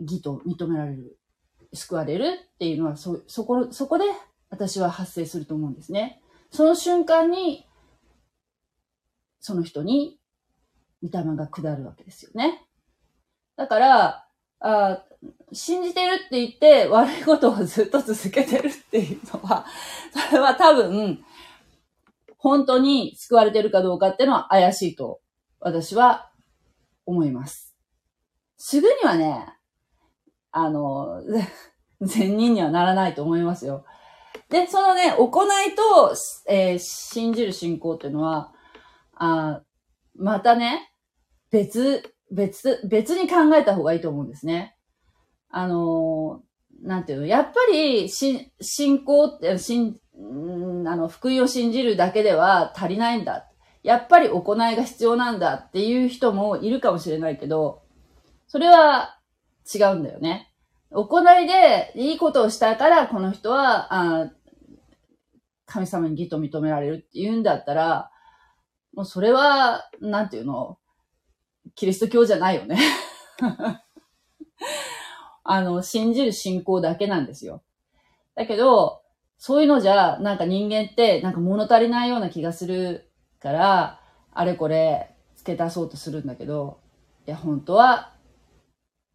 [0.00, 1.18] 義と認められる、
[1.72, 4.04] 救われるっていうのは、そ、そこ、そこで
[4.50, 6.20] 私は発生すると思うんですね。
[6.50, 7.66] その瞬間に、
[9.40, 10.18] その人に、
[11.02, 12.66] 御霊が下るわけですよね。
[13.56, 14.22] だから、
[14.60, 15.02] あ
[15.52, 19.66] 信じてるって言って悪いことをずっと続けてるっていうのは、
[20.28, 21.24] それは多分、
[22.46, 25.20] 本当に救われてるかどうかっていうのは怪しいと
[25.58, 26.30] 私は
[27.04, 27.76] 思います。
[28.56, 29.48] すぐにはね、
[30.52, 31.24] あの、
[32.00, 33.84] 善人にはならないと思いますよ。
[34.48, 35.26] で、そのね、行
[35.66, 36.14] いと、
[36.48, 38.52] えー、信じる信仰っていうのは、
[39.14, 39.62] あ
[40.14, 40.92] またね、
[41.50, 44.76] 別、別、別に考えた方がいいと思うんですね。
[45.48, 53.50] あのー、なんていうの、やっぱり、し、信仰って、信、あの、福音を信じるだけでは足りないんだ。
[53.82, 57.82] やっぱり行いが必要なんだっていう人もいるかもしれないけど、
[58.48, 59.18] それは
[59.72, 60.52] 違うんだよね。
[60.90, 64.32] 行いでいいことをしたから、この人は、あ
[65.66, 68.10] 神様に義と認められるって言うんだったら、
[68.94, 70.78] もうそれは、なんていうの、
[71.74, 72.78] キリスト教じゃないよね
[75.44, 77.62] あの、信じる信仰だけなんですよ。
[78.34, 79.02] だけど、
[79.38, 83.10] そういうのじゃ、なんか人間って、なんか物足りないような気がする
[83.40, 84.00] から、
[84.32, 86.80] あれこれ付け足そうとするんだけど、
[87.26, 88.14] いや、本当は、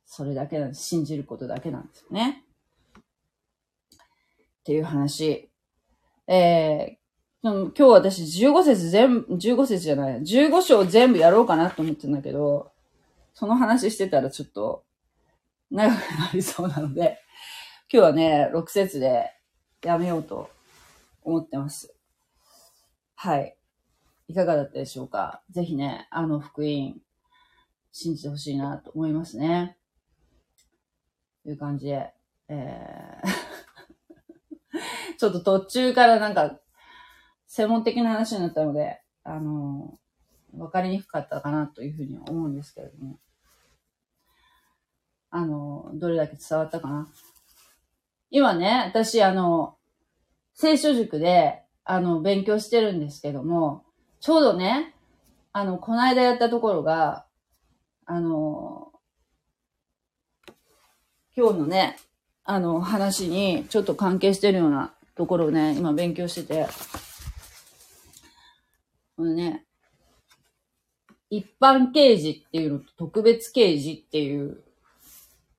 [0.06, 0.84] それだけなんです。
[0.84, 2.44] 信じることだけなんですよね。
[2.98, 5.50] っていう話。
[6.28, 12.72] えー、今日私15節全部、15節じゃない、15章全部やろうかなと思ってんだけど、
[13.34, 14.84] その話してたらちょっと
[15.72, 17.18] 長くなりそうなので、
[17.92, 19.32] 今日はね、6節で
[19.84, 20.50] やめようと
[21.24, 21.94] 思ってます。
[23.16, 23.58] はい。
[24.28, 25.42] いかがだったでしょうか？
[25.50, 26.96] ぜひね、あの福音、
[27.92, 29.78] 信じてほしいなと思いますね。
[31.44, 32.14] という感じで、
[32.48, 33.52] えー
[35.18, 36.60] ちょっと途中からなんか、
[37.48, 43.20] 専門的な話になったので、あのー、わかりにくかったかなというふうに思うんですけれども、
[45.30, 47.08] あのー、どれだけ伝わったかな？
[48.32, 49.76] 今ね、私、あの、
[50.54, 53.84] 聖書塾で、あの、勉強してるんですけども、
[54.22, 54.96] ちょうどね、
[55.52, 57.26] あの、この間やったところが、
[58.06, 58.94] あの、
[61.36, 61.98] 今日のね、
[62.46, 66.68] あの、話にちょっと関係してるようなところをね、今勉強してて、
[69.18, 69.66] このね、
[71.30, 74.64] 一般刑事っていうのと特別刑事っていう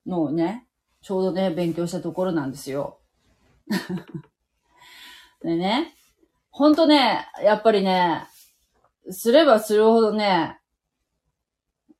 [0.06, 0.66] のをね、
[1.02, 2.98] ちょうどね、勉強したところなんですよ。
[5.42, 5.94] でね、
[6.50, 8.26] ほんとね、やっぱりね、
[9.10, 10.60] すればするほどね、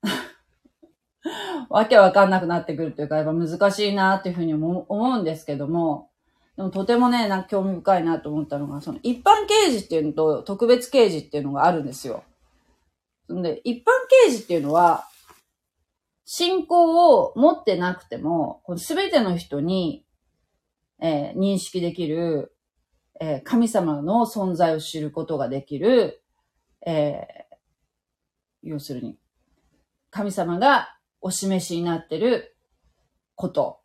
[1.68, 6.10] わけわかんなくなってくるというか、やっぱ難しいなっていうふうに思うんですけども、
[6.56, 12.24] でもとてもね、な興味深いなと思ったのが、その一般刑事っていうのと特別刑事っていうのがあるんですよ。
[13.28, 13.86] で、一般
[14.26, 15.08] 刑事っていうのは、
[16.34, 20.06] 信仰を持ってなくても、すべての人に、
[20.98, 22.56] えー、認識できる、
[23.20, 26.22] えー、神様の存在を知ることができる、
[26.86, 27.56] えー、
[28.62, 29.18] 要するに、
[30.08, 32.56] 神様がお示しになっている
[33.34, 33.80] こと。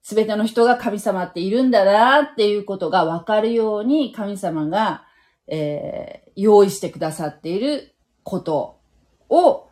[0.00, 5.04] すべての人が神様っているんだなっていうことがわかるように神様が、
[5.46, 8.80] えー、用意してくださっていること
[9.28, 9.65] を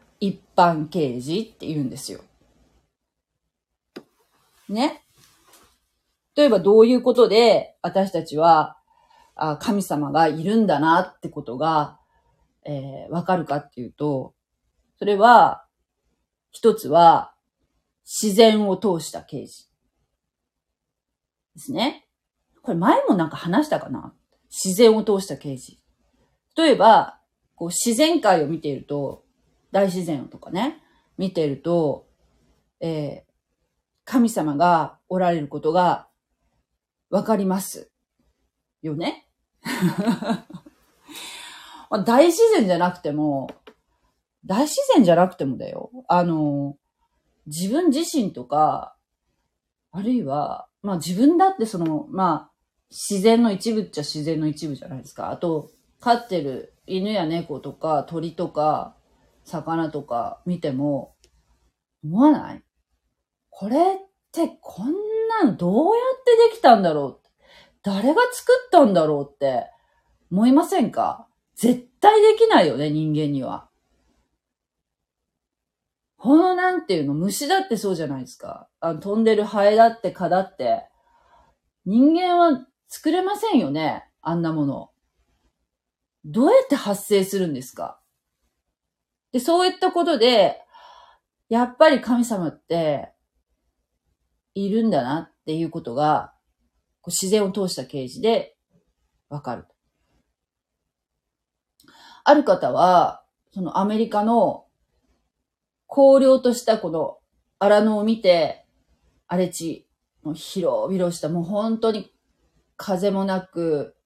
[0.55, 2.21] 一般刑事って言うんですよ。
[4.69, 5.03] ね。
[6.37, 8.77] 例えばどういうことで私たちは
[9.35, 11.99] あ神様がいるんだなってことが、
[12.65, 14.33] えー、わかるかっていうと、
[14.97, 15.65] それは、
[16.53, 17.35] 一つは
[18.05, 19.65] 自然を通した刑事。
[21.57, 22.07] ですね。
[22.63, 24.15] これ前もなんか話したかな？
[24.51, 25.81] 自然を通した刑事。
[26.57, 27.19] 例えば、
[27.57, 29.24] こう自然界を見ていると、
[29.75, 30.81] 大自然とかね、
[31.19, 32.07] 見てると、
[32.79, 33.33] えー、
[34.05, 36.07] 神様がおられることが
[37.11, 37.91] わかります。
[38.83, 39.27] よね
[42.07, 43.51] 大自然じゃなくても、
[44.47, 45.91] 大自然じゃなくてもだよ。
[46.07, 46.77] あの、
[47.47, 48.95] 自分自身とか、
[49.91, 52.51] あるいは、まあ自分だってその、まあ、
[52.91, 55.33] 自然の一部っちゃ自然の一部じゃないですか。
[55.33, 58.95] あと、飼ってる犬や猫とか鳥とか、
[59.45, 61.15] 魚とか見ても、
[62.03, 62.63] 思わない？
[63.51, 63.81] これっ
[64.33, 64.93] てこん
[65.29, 67.29] なんどうやってできたんだろう？
[67.83, 69.67] 誰が作ったんだろうって
[70.31, 71.29] 思いませんか？
[71.55, 73.69] 絶対できないよね、人間には。
[76.17, 78.69] このなんていうの、虫だってそうじゃないですか。
[78.81, 80.85] あの飛んでるハエだって蚊だって。
[81.85, 84.09] 人間は作れませんよね。
[84.23, 84.91] あんなもの。
[86.25, 88.01] どうやって発生するんですか？
[89.35, 90.61] で、そういったことで、
[91.49, 93.13] やっぱり神様って
[94.55, 96.33] いるんだなっていうことが、
[97.01, 98.57] こう自然を通した啓示で
[99.29, 99.67] わかる。
[102.23, 104.67] ある方は、そのアメリカの
[105.89, 107.19] 荒涼としたこの
[107.59, 108.65] 荒野を見て、
[109.27, 109.89] 荒れ地、
[110.23, 112.15] もう広々した、もう本当に
[112.77, 113.97] 風もなく、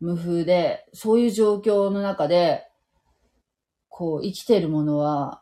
[0.00, 2.64] 無風で、そういう状況の中で、
[3.98, 5.40] こう生きてるものは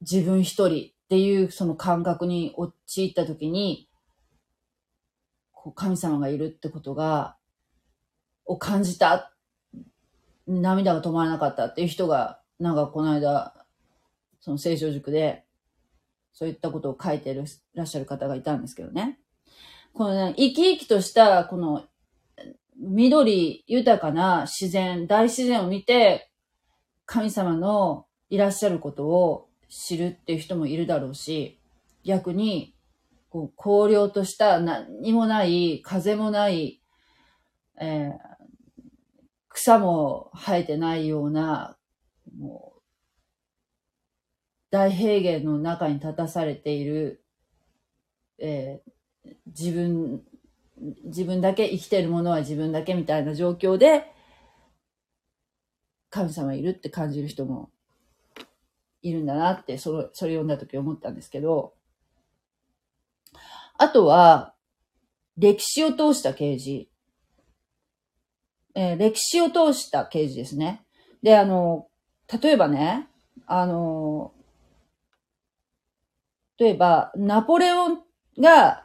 [0.00, 3.90] 自分一人っていうその感覚に陥った時に、
[5.52, 7.36] こう神様がいるってことが、
[8.46, 9.34] を感じた。
[10.46, 13.66] 涙が止まらなかったっていう人が、なんかこの間、
[14.40, 15.44] その聖書塾で、
[16.32, 17.34] そういったことを書いて
[17.74, 19.20] らっしゃる方がいたんですけどね。
[19.92, 21.84] このね、生き生きとした、この、
[22.78, 26.29] 緑豊かな自然、大自然を見て、
[27.10, 31.58] 神様のいらっしゃることを知るっていう人もいるだろうし、
[32.04, 32.72] 逆に、
[33.30, 36.80] こう、荒涼とした何にもない、風もない、
[37.80, 38.12] えー、
[39.48, 41.76] 草も生えてないような、
[42.38, 42.80] もう、
[44.70, 47.24] 大平原の中に立たされている、
[48.38, 50.22] えー、自分、
[51.06, 54.04] 自分だけ生きてるものは自分だけみたいな状況で、
[56.10, 57.70] 神様いるって感じる人も
[59.02, 61.74] いるんだなって、それ、それ読んだ時思ったんですけど、
[63.78, 64.54] あとは、
[65.38, 66.88] 歴史を通した啓示。
[68.74, 70.84] えー、歴史を通した啓示ですね。
[71.22, 71.88] で、あの、
[72.42, 73.08] 例えばね、
[73.46, 74.34] あの、
[76.58, 78.02] 例えば、ナポレオン
[78.38, 78.84] が、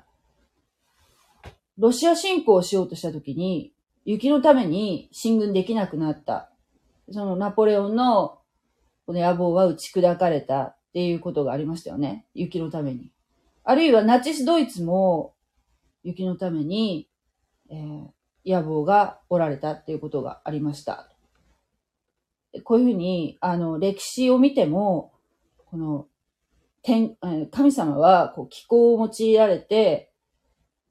[1.78, 3.73] ロシア侵攻をしようとしたときに、
[4.05, 6.55] 雪のために進軍できなくなった。
[7.12, 8.39] そのナポレオンの
[9.06, 12.26] この野望は打ち砕かれたっていうことがありましたよね。
[12.34, 13.12] 雪のために。
[13.64, 15.34] あるいはナチスドイツも
[16.03, 17.10] 雪のために、
[17.70, 18.08] えー、
[18.45, 21.10] 野望がおられたっていうことがありました。
[22.64, 25.12] こういうふうに、あの、歴史を見ても、
[25.66, 26.08] この、
[26.84, 27.18] 天、
[27.51, 30.12] 神様は、こう、気候を用いられて、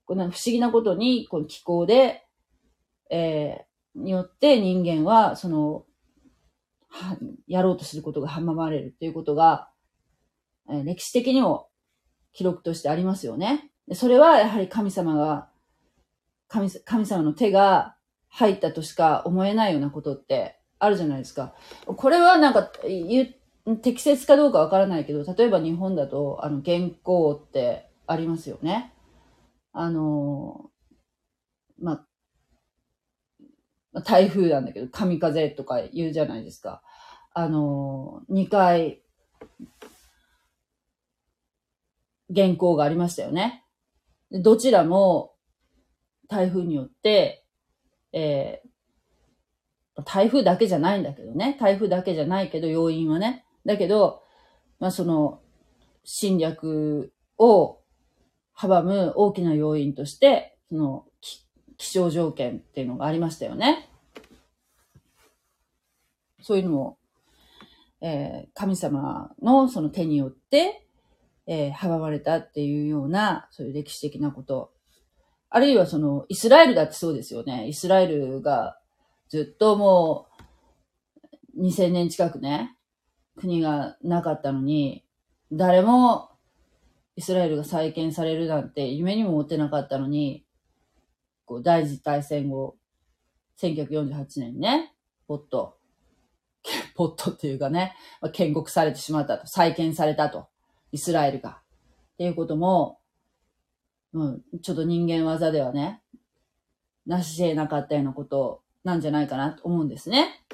[0.04, 2.26] この不思議なことに、この気候で、
[3.08, 5.86] えー、によって人間は、その、
[6.94, 7.16] は
[7.46, 9.68] やろうとすることが阻まれるっていうことが、
[10.70, 11.68] えー、歴史的にも
[12.32, 13.70] 記録としてありますよね。
[13.92, 15.48] それはやはり神様が
[16.48, 17.96] 神、神様の手が
[18.28, 21.54] 入ったとしか思えないようなことってあるじゃないですか。
[21.86, 22.70] これはなんか、
[23.82, 28.92] 適切かどうかわからないけど、例えば日本だと、あの、原稿ってありますよね。
[29.72, 30.70] あの、
[31.80, 32.06] まあ、
[34.02, 36.82] 台風なんだけど、神風とか言うじゃないですか。
[37.32, 39.02] あの、2回、
[42.34, 43.64] 原稿がありましたよね。
[44.30, 45.34] どちらも
[46.28, 47.44] 台風によって、
[48.12, 51.56] えー、台風だけじゃないんだけどね。
[51.60, 53.44] 台風だけじゃないけど、要因はね。
[53.64, 54.22] だけど、
[54.80, 55.40] まあその、
[56.04, 57.80] 侵略を
[58.56, 61.06] 阻む大きな要因として、その、
[61.76, 63.90] 気象条件っていうのがありましたよね。
[66.42, 66.98] そういうのも、
[68.00, 70.86] えー、神様のその手によって、
[71.46, 74.72] えー、阻まれたっていうような、そういう歴史的なこと。
[75.48, 77.68] あるいはその、イスラエルだってそうですよね。
[77.68, 78.78] イスラエルが
[79.28, 80.26] ずっとも
[81.56, 82.76] う、2000年近くね、
[83.36, 85.04] 国がなかったのに、
[85.52, 86.30] 誰も
[87.16, 90.43] イスラエルが再建されるなんて夢にも思ってなかったのに、
[91.44, 92.76] こう、第二次大戦後、
[93.58, 94.94] 1948年にね、
[95.26, 95.78] ポッと、
[96.94, 100.48] ポットっていうかね、まあ、建国されてしまったと、再建されたと、
[100.92, 101.62] イスラエルが。
[102.14, 103.00] っていうことも、
[104.12, 106.02] うん、ちょっと人間技ではね、
[107.06, 110.44] なし得なかったようなことなんじゃないかなと思うんですね。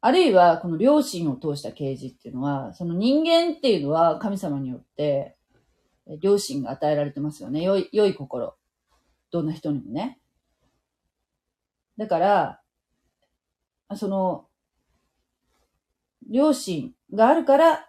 [0.00, 5.36] あるいは、この良心を通した啓示っていうのは、その人間っていうのは神様によって
[6.20, 7.62] 良心が与えられてますよね。
[7.62, 8.54] 良い、良い心。
[9.30, 10.18] どんな人にもね。
[11.96, 12.60] だから、
[13.96, 14.46] その、
[16.30, 17.88] 良心があるから、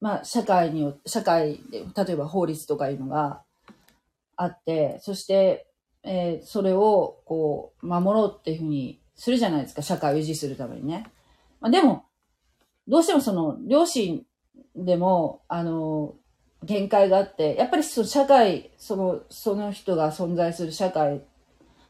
[0.00, 3.42] まあ、社会によ、社会で、例えば法律とかいうのが
[4.36, 5.66] あって、そして、
[6.02, 11.10] えーそれを、こう、守ろうっていうふうにするじゃないですか、社会を維持するためにね。
[11.60, 12.04] まあ、でも、
[12.86, 14.24] どうしてもその、両親
[14.76, 16.14] でも、あの、
[16.66, 21.24] 限界があって、やっぱりその社会、その、その人が存在する社会、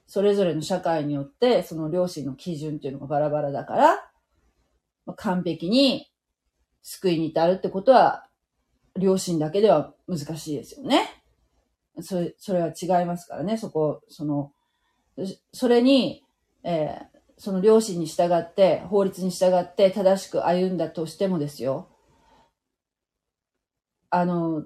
[0.07, 3.95] それぞれの社会によって、その両親の基準っていうのがバラバラだから、
[5.07, 6.09] まあ完璧に
[6.83, 8.29] 救いに至るってことは、
[8.97, 11.23] 両親だけでは難しいですよね。
[12.01, 14.53] それ、それは違いますからね、そこ、その、
[15.53, 16.23] それに、
[16.63, 21.89] えーその両親に従って、法律に従って正しく歩んだとしてもですよ。
[24.11, 24.65] あの、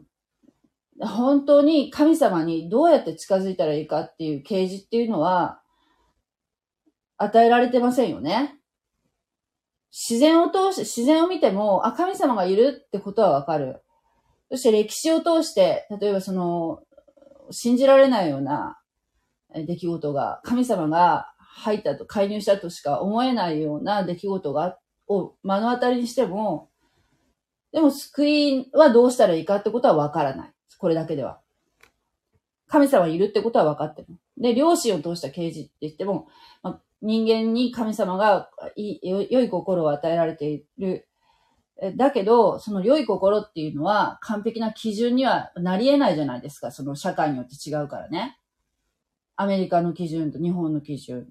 [1.01, 5.61] 本当に神様にどうやって近づいたらいいかっていう啓示っていうのは、
[7.17, 8.61] 与えられてませんよね。
[9.93, 13.83] 自然を通して、自然を見ても、あ、神様がいるってことはわかる。
[14.51, 16.81] そして歴史を通して、例えばその、
[17.51, 18.79] 信じられないような
[19.55, 24.79] 出来事が、神様が入ったと、介入したとしか思えないような出来事が、
[25.09, 26.70] を目の当たりにしても、
[27.73, 30.53] でも救いはどうしたらいいかってことはわからない。
[30.79, 31.41] これだけでは。
[32.67, 34.09] 神様いるってことは分かってる。
[34.39, 36.29] で、両親を通した啓示って言っても、
[36.63, 41.09] まあ、人間に神様が良い心を与えられている。
[41.97, 46.71] だけど、その良い心っていうのは完璧な基準にはなり得ないじゃないですか。
[46.71, 48.39] その社会によって違うからね。
[49.37, 51.29] アメリカの基準と日本の基準、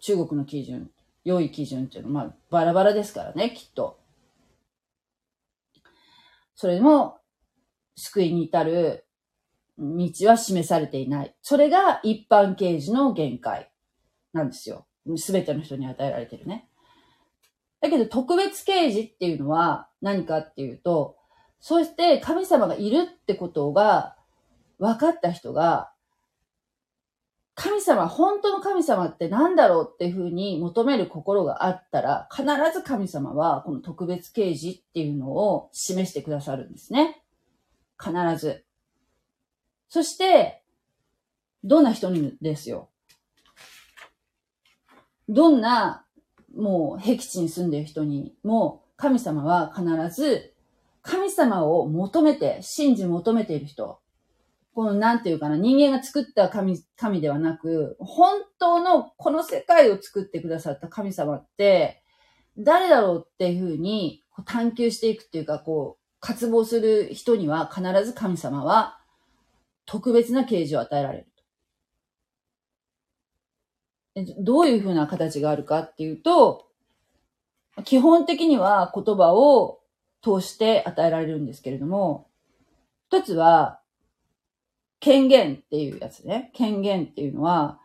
[0.00, 0.90] 中国の基準、
[1.24, 3.99] 良い基準っていうのは、まあ、バラバラですからね、きっと。
[6.60, 7.16] それも、
[7.96, 9.06] 救いに至る
[9.78, 11.34] 道は示されていない。
[11.40, 13.72] それが一般刑事の限界
[14.34, 14.86] なんですよ。
[15.16, 16.68] すべての人に与えられてるね。
[17.80, 21.16] だけど特別刑事っていうのは何かっていうと、
[21.60, 24.18] そして神様がいるってことが
[24.78, 25.90] 分かった人が、
[27.62, 37.22] 神様、本当の神様って何だろうっていうふうに求める心があったら、必ず神様はこの特別刑事っていうのを示してくださるんですね。
[38.02, 38.64] 必ず。
[39.90, 40.62] そして、
[41.62, 42.88] どんな人にですよ。
[45.28, 46.06] どんな、
[46.56, 49.84] もう、僻地に住んでいる人にも、神様は必
[50.18, 50.54] ず、
[51.02, 54.00] 神様を求めて、信じ求めている人。
[54.74, 62.02] この、なんていうかな、人間が作った神、神ではなく、本当のこの世界を作ってくださった神様って、
[62.58, 69.00] 誰だろうっていうふうに探求していくっていうか、こう、渇望する人には必ず神様は
[69.86, 71.26] 特別な啓示を与えられる。
[74.38, 76.66] どういうふうな形があるかっていうと、
[77.84, 79.80] 基本的には言葉を
[80.22, 82.28] 通して与えられるんですけれども、
[83.08, 83.79] 一つは、
[85.00, 86.50] 権限っていうやつね。
[86.54, 87.80] 権限っていうのは、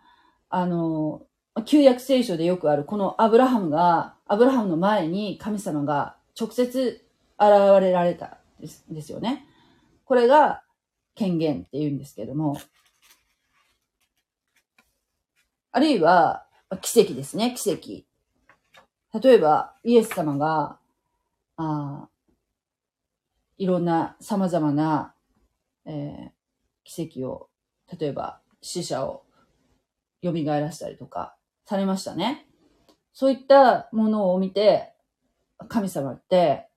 [0.49, 1.25] あの、
[1.65, 7.05] 旧約聖書でよくある、このアブラハムが、アブラハムの前に神様が直接
[7.39, 9.47] 現れられたですですよね。
[10.03, 10.63] これが
[11.15, 12.59] 権限って言うんですけども、
[15.71, 16.45] あるいは
[16.81, 18.05] 奇跡ですね、奇跡。
[19.21, 20.79] 例えば、イエス様が、
[21.55, 22.09] あ
[23.57, 25.13] いろんな様々な、
[25.85, 26.35] えー
[26.85, 27.49] 奇跡を、
[27.99, 29.25] 例えば死者を
[30.23, 32.47] 蘇らせたりとかされましたね。
[33.13, 34.93] そういったものを見て、
[35.67, 36.67] 神様って、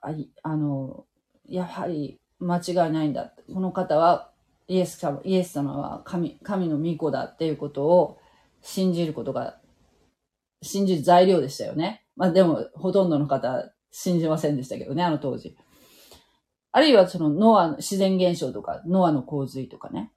[0.00, 1.04] ああの、
[1.48, 3.32] やはり間違いないんだ。
[3.52, 4.30] この方は
[4.68, 8.18] イエス様、イエス様は神、神の御子だっていうことを
[8.62, 9.58] 信じることが、
[10.62, 12.04] 信じる材料でしたよね。
[12.16, 15.56] まあでも、ほとんどの方信じませんでしたけどね、あの当時。
[16.76, 20.12] あるいはそのノアの自然現象とか、ノアの洪水とかね、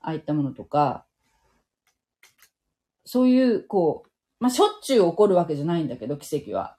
[0.00, 1.04] ああいったものとか、
[3.04, 6.78] そういう、こう、まあしょっちゅう起こるわけじゃないんだけど、奇跡は。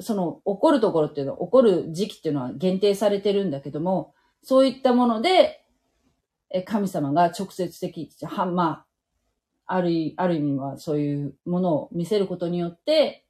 [0.00, 5.66] その起こるところっていうのは、起こる時期っていうのは限定されてるんだけども、そういったもので、
[6.48, 8.86] え神様が直接的、は、ま
[9.66, 13.26] あ、ある意ある意味はそういうものを見せることによって、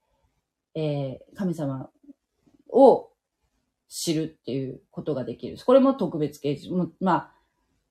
[0.77, 1.91] えー神様
[2.69, 3.12] を
[3.95, 5.59] 知るっていうことができる。
[5.63, 6.73] これも特別啓示。
[6.73, 7.31] もま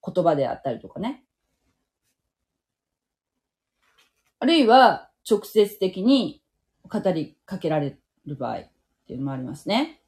[0.02, 1.24] あ、言葉であったりとかね。
[4.39, 6.41] あるいは、直接的に
[6.89, 8.64] 語りかけられる場合っ
[9.06, 10.02] ていうのもありますね。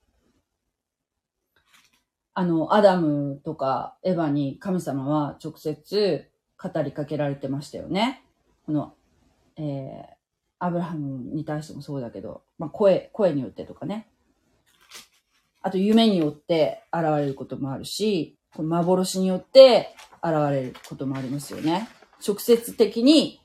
[2.33, 6.27] あの、アダムとかエヴァに神様は直接
[6.57, 8.25] 語りかけられてましたよね。
[8.65, 8.95] この、
[9.57, 10.05] えー、
[10.57, 14.07] アブラハムに対してもそうだけど、まあ、声、声によってとかね。
[15.63, 21.87] あと夢によって現れることもあるし、この幻によって現れることもありますよね。
[22.25, 23.39] 直接的に、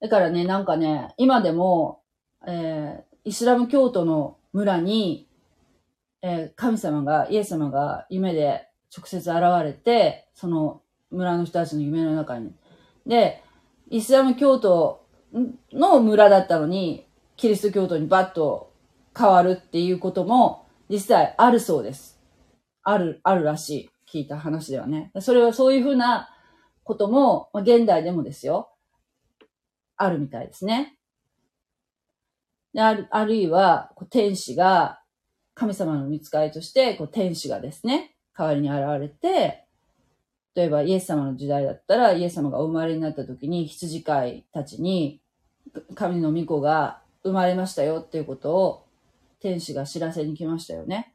[0.00, 2.02] だからね、なんかね、今でも、
[2.46, 5.28] えー、イスラム教徒の村に、
[6.22, 12.52] えー、神様が、イエス様が夢で直接現れて、その村の人たちの夢の中に。
[13.04, 13.42] で、
[13.90, 15.04] イスラム教徒
[15.72, 18.72] の村だったのに、キリスト教徒にバッと
[19.16, 22.18] 変わるっていうことも実際あるそうです。
[22.82, 23.90] ある、あるらしい。
[24.10, 25.10] 聞いた話ではね。
[25.20, 26.30] それはそういうふうな
[26.82, 28.70] ことも、まあ、現代でもですよ。
[29.96, 30.96] あるみたいですね。
[32.72, 35.02] である、あるいは、天使が、
[35.54, 39.64] 神様の見つかりとして、こう天使がですね、代わりに現れて、
[40.54, 45.20] 例えばイエス様の時代だったら、イエス様がお生まれになった時に羊飼いたちに、
[45.94, 48.87] 神の御子が生まれましたよっていうことを
[49.40, 51.14] 天使が知らせに来ましたよね。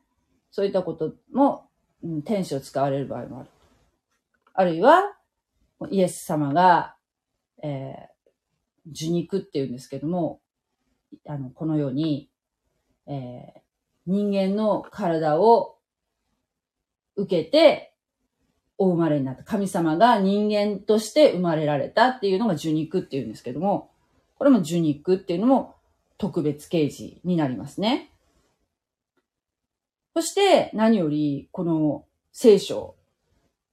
[0.52, 1.68] そういったことも、
[2.04, 3.50] うん、天使を使われる場合もある。
[4.54, 5.16] あるいは、
[5.90, 6.96] イエス様が、
[7.62, 10.42] えー、受肉っていうんですけども、
[11.28, 12.30] あの、このように、
[13.08, 13.62] えー、
[14.06, 15.78] 人間の体を
[17.16, 17.94] 受けて、
[18.78, 19.44] お生まれになった。
[19.44, 23.92] 神様が人間として生まれられたっていうのが受肉っていうんですけども、
[24.38, 25.76] これも受肉っていうのも
[26.18, 28.13] 特別刑事になりますね。
[30.16, 32.96] そして何よりこの聖書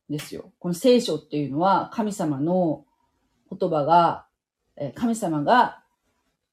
[0.09, 0.53] ですよ。
[0.59, 2.85] この聖書っていうのは神様の
[3.51, 4.27] 言葉が、
[4.95, 5.83] 神様が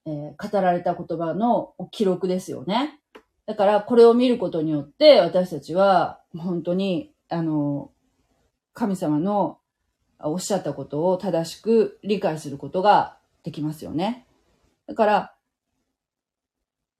[0.05, 2.99] 語られた言葉の記録ですよね。
[3.45, 7.91] だからこれを見ることによって私たちは本当にあの
[8.73, 9.59] 神様の
[10.19, 14.25] おっしゃったことを正しく理解することができますよね。
[14.85, 15.33] だから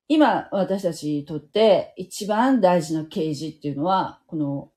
[0.07, 4.71] 今私たちにとって一番大事な啓示っていうのは、この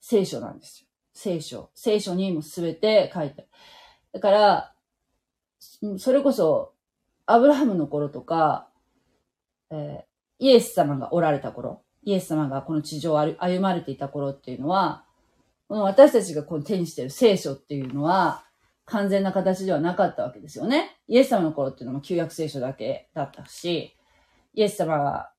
[0.00, 0.86] 聖書なんですよ。
[1.12, 1.70] 聖書。
[1.74, 3.48] 聖書にも全て書いてある。
[4.12, 4.72] だから、
[5.98, 6.72] それこそ、
[7.26, 8.68] アブラハムの頃とか、
[9.70, 15.04] えー、イエス様がおられた頃、イエス様がこの地上を歩まれていた頃っていうのは、
[15.68, 18.44] この私たちがこの手にしている聖書っていうのは、
[18.86, 20.98] 完全な形ではなかったわけですよね。
[21.06, 23.96] イエス様の頃っていうのも旧約聖書だけだったし、
[24.54, 25.30] イエス様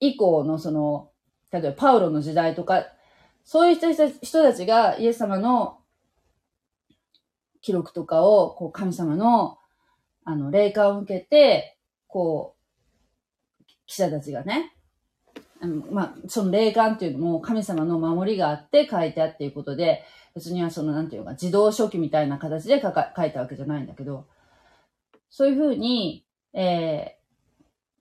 [0.00, 1.10] 以降のその、
[1.50, 2.84] 例えばパウロの時代とか、
[3.44, 5.78] そういう人たちがイエス様の
[7.60, 9.58] 記録とかを、こう神様の、
[10.24, 12.56] あの、霊感を受けて、こ
[13.60, 14.74] う、記者たちがね、
[15.60, 24.26] あのまあ、その霊感っていうのも神様の守りがあって書いてあっていうことで、別にはその、なんていうか、自動書記みたいな形で書か書いたわけじゃないんだけど、
[25.30, 27.16] そういうふうに、え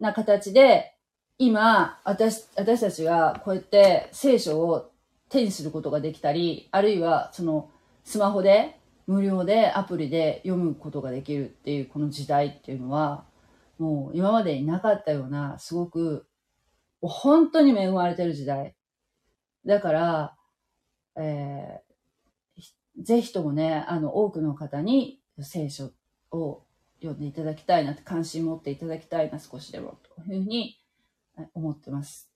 [0.01, 0.95] な形で、
[1.37, 4.91] 今、私、私たちがこうやって聖書を
[5.29, 7.69] 手にすることができたり、あるいはその
[8.03, 13.25] スマホで無料でアプリで読むことができるっていうこの時代っていうのは、
[13.77, 16.25] もう今までになかったような、すごく、
[17.01, 18.75] 本当に恵まれてる時代。
[19.65, 20.37] だから、
[21.15, 25.91] えー、ぜひともね、あの、多くの方に聖書
[26.31, 26.63] を
[27.01, 30.77] 読んでいただきたいなって、関心持っていただきたいな、少しでも、というふうに
[31.53, 32.31] 思ってます。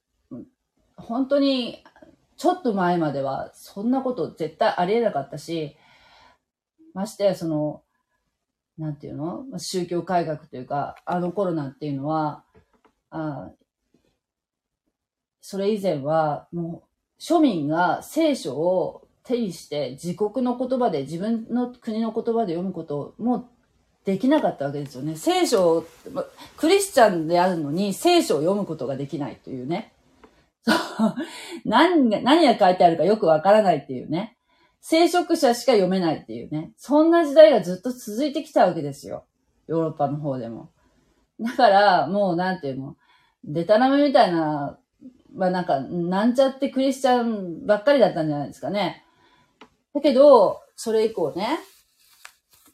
[0.97, 1.83] 本当に、
[2.37, 5.77] ちょっと前までは、そんなこと絶対ありえなかったし、
[6.93, 7.83] ましてや、その、
[8.77, 9.45] なんていうの？
[9.57, 12.43] 宗教改革というか、あの頃なんていうのは、
[13.09, 13.51] あ
[15.39, 16.83] それ以前は、も
[17.17, 23.49] う、庶民が聖書を手にして自国の言葉で、自分の国の言葉で読むことも
[24.05, 25.15] できなかったわけですよね。
[25.15, 25.85] 聖書を、
[26.57, 29.93] クリスチャンであるのに聖書を読むことができないというね。
[31.65, 34.37] 何が、何が書いてあるかよくわからないっていうね。
[34.79, 36.71] 聖職者しか読めないっていうね。
[36.77, 39.25] そんな時代がずっと続いてきたわけですよ。
[39.67, 40.69] ヨーロッパの方でも。
[41.39, 42.95] だから、もうなんていうの、
[43.43, 44.77] デタラメみたいな、
[45.33, 49.03] まあなんか、なんちゃってクリスチャンばっかりだったんじゃないですかね。
[49.95, 51.59] だけど、それ以降ね、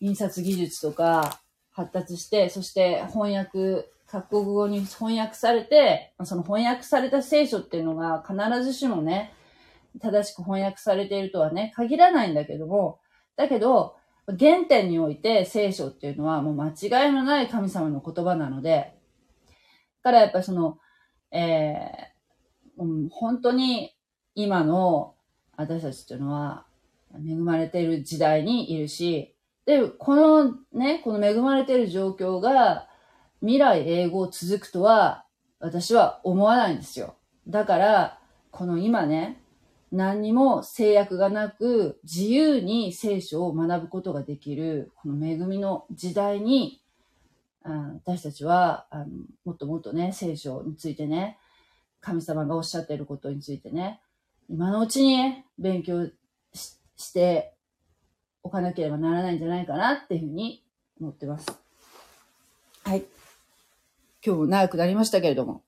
[0.02, 1.42] 印刷技術とか
[1.72, 9.34] 発達して、そして翻訳、各国語に翻訳されて、その翻訳された聖書っていうのが必ずしもね、
[10.02, 13.00] 正しく翻訳されているとはね、限らないんだけども、
[13.36, 13.96] だけど、
[14.28, 18.94] 原点において聖書っていうのはもう間違いのない神様の言葉なので、
[20.04, 20.78] だからやっぱりその、
[21.32, 23.96] えー、うん、本当に
[24.36, 25.16] 今の
[25.58, 26.66] 私たちっていうのは
[27.14, 29.36] 恵まれている時代にいるし、
[29.72, 32.90] で、このね、この恵まれている状況が
[33.40, 35.24] 未来永劫続くとは
[35.62, 37.16] 私は思わないんですよ。
[37.48, 38.20] だから、
[38.52, 39.42] この今ね、
[39.94, 46.82] 何にも制約がなく自由に聖書を学ぶことができる、この恵みの時代に、
[47.64, 49.06] 私たちはあの
[49.46, 51.38] もっともっとね、聖書についてね、
[52.02, 54.02] 神様がおっしゃっていることについてね、
[54.50, 56.10] 今のうちに勉強
[56.98, 57.54] して
[58.44, 60.64] おかなければならないんじゃないかなっていうふうに
[61.00, 61.48] 思ってます。
[62.84, 63.04] はい。
[64.26, 65.64] 今日も長くなりましたけれども、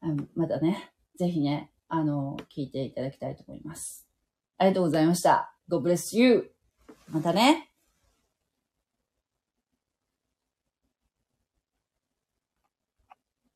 [0.00, 4.06] あのまたね、ぜひね、あの、聞いていただきたいと思います。
[4.58, 5.54] ありがとうございました。
[5.68, 6.50] God bless you!
[7.10, 7.73] またね。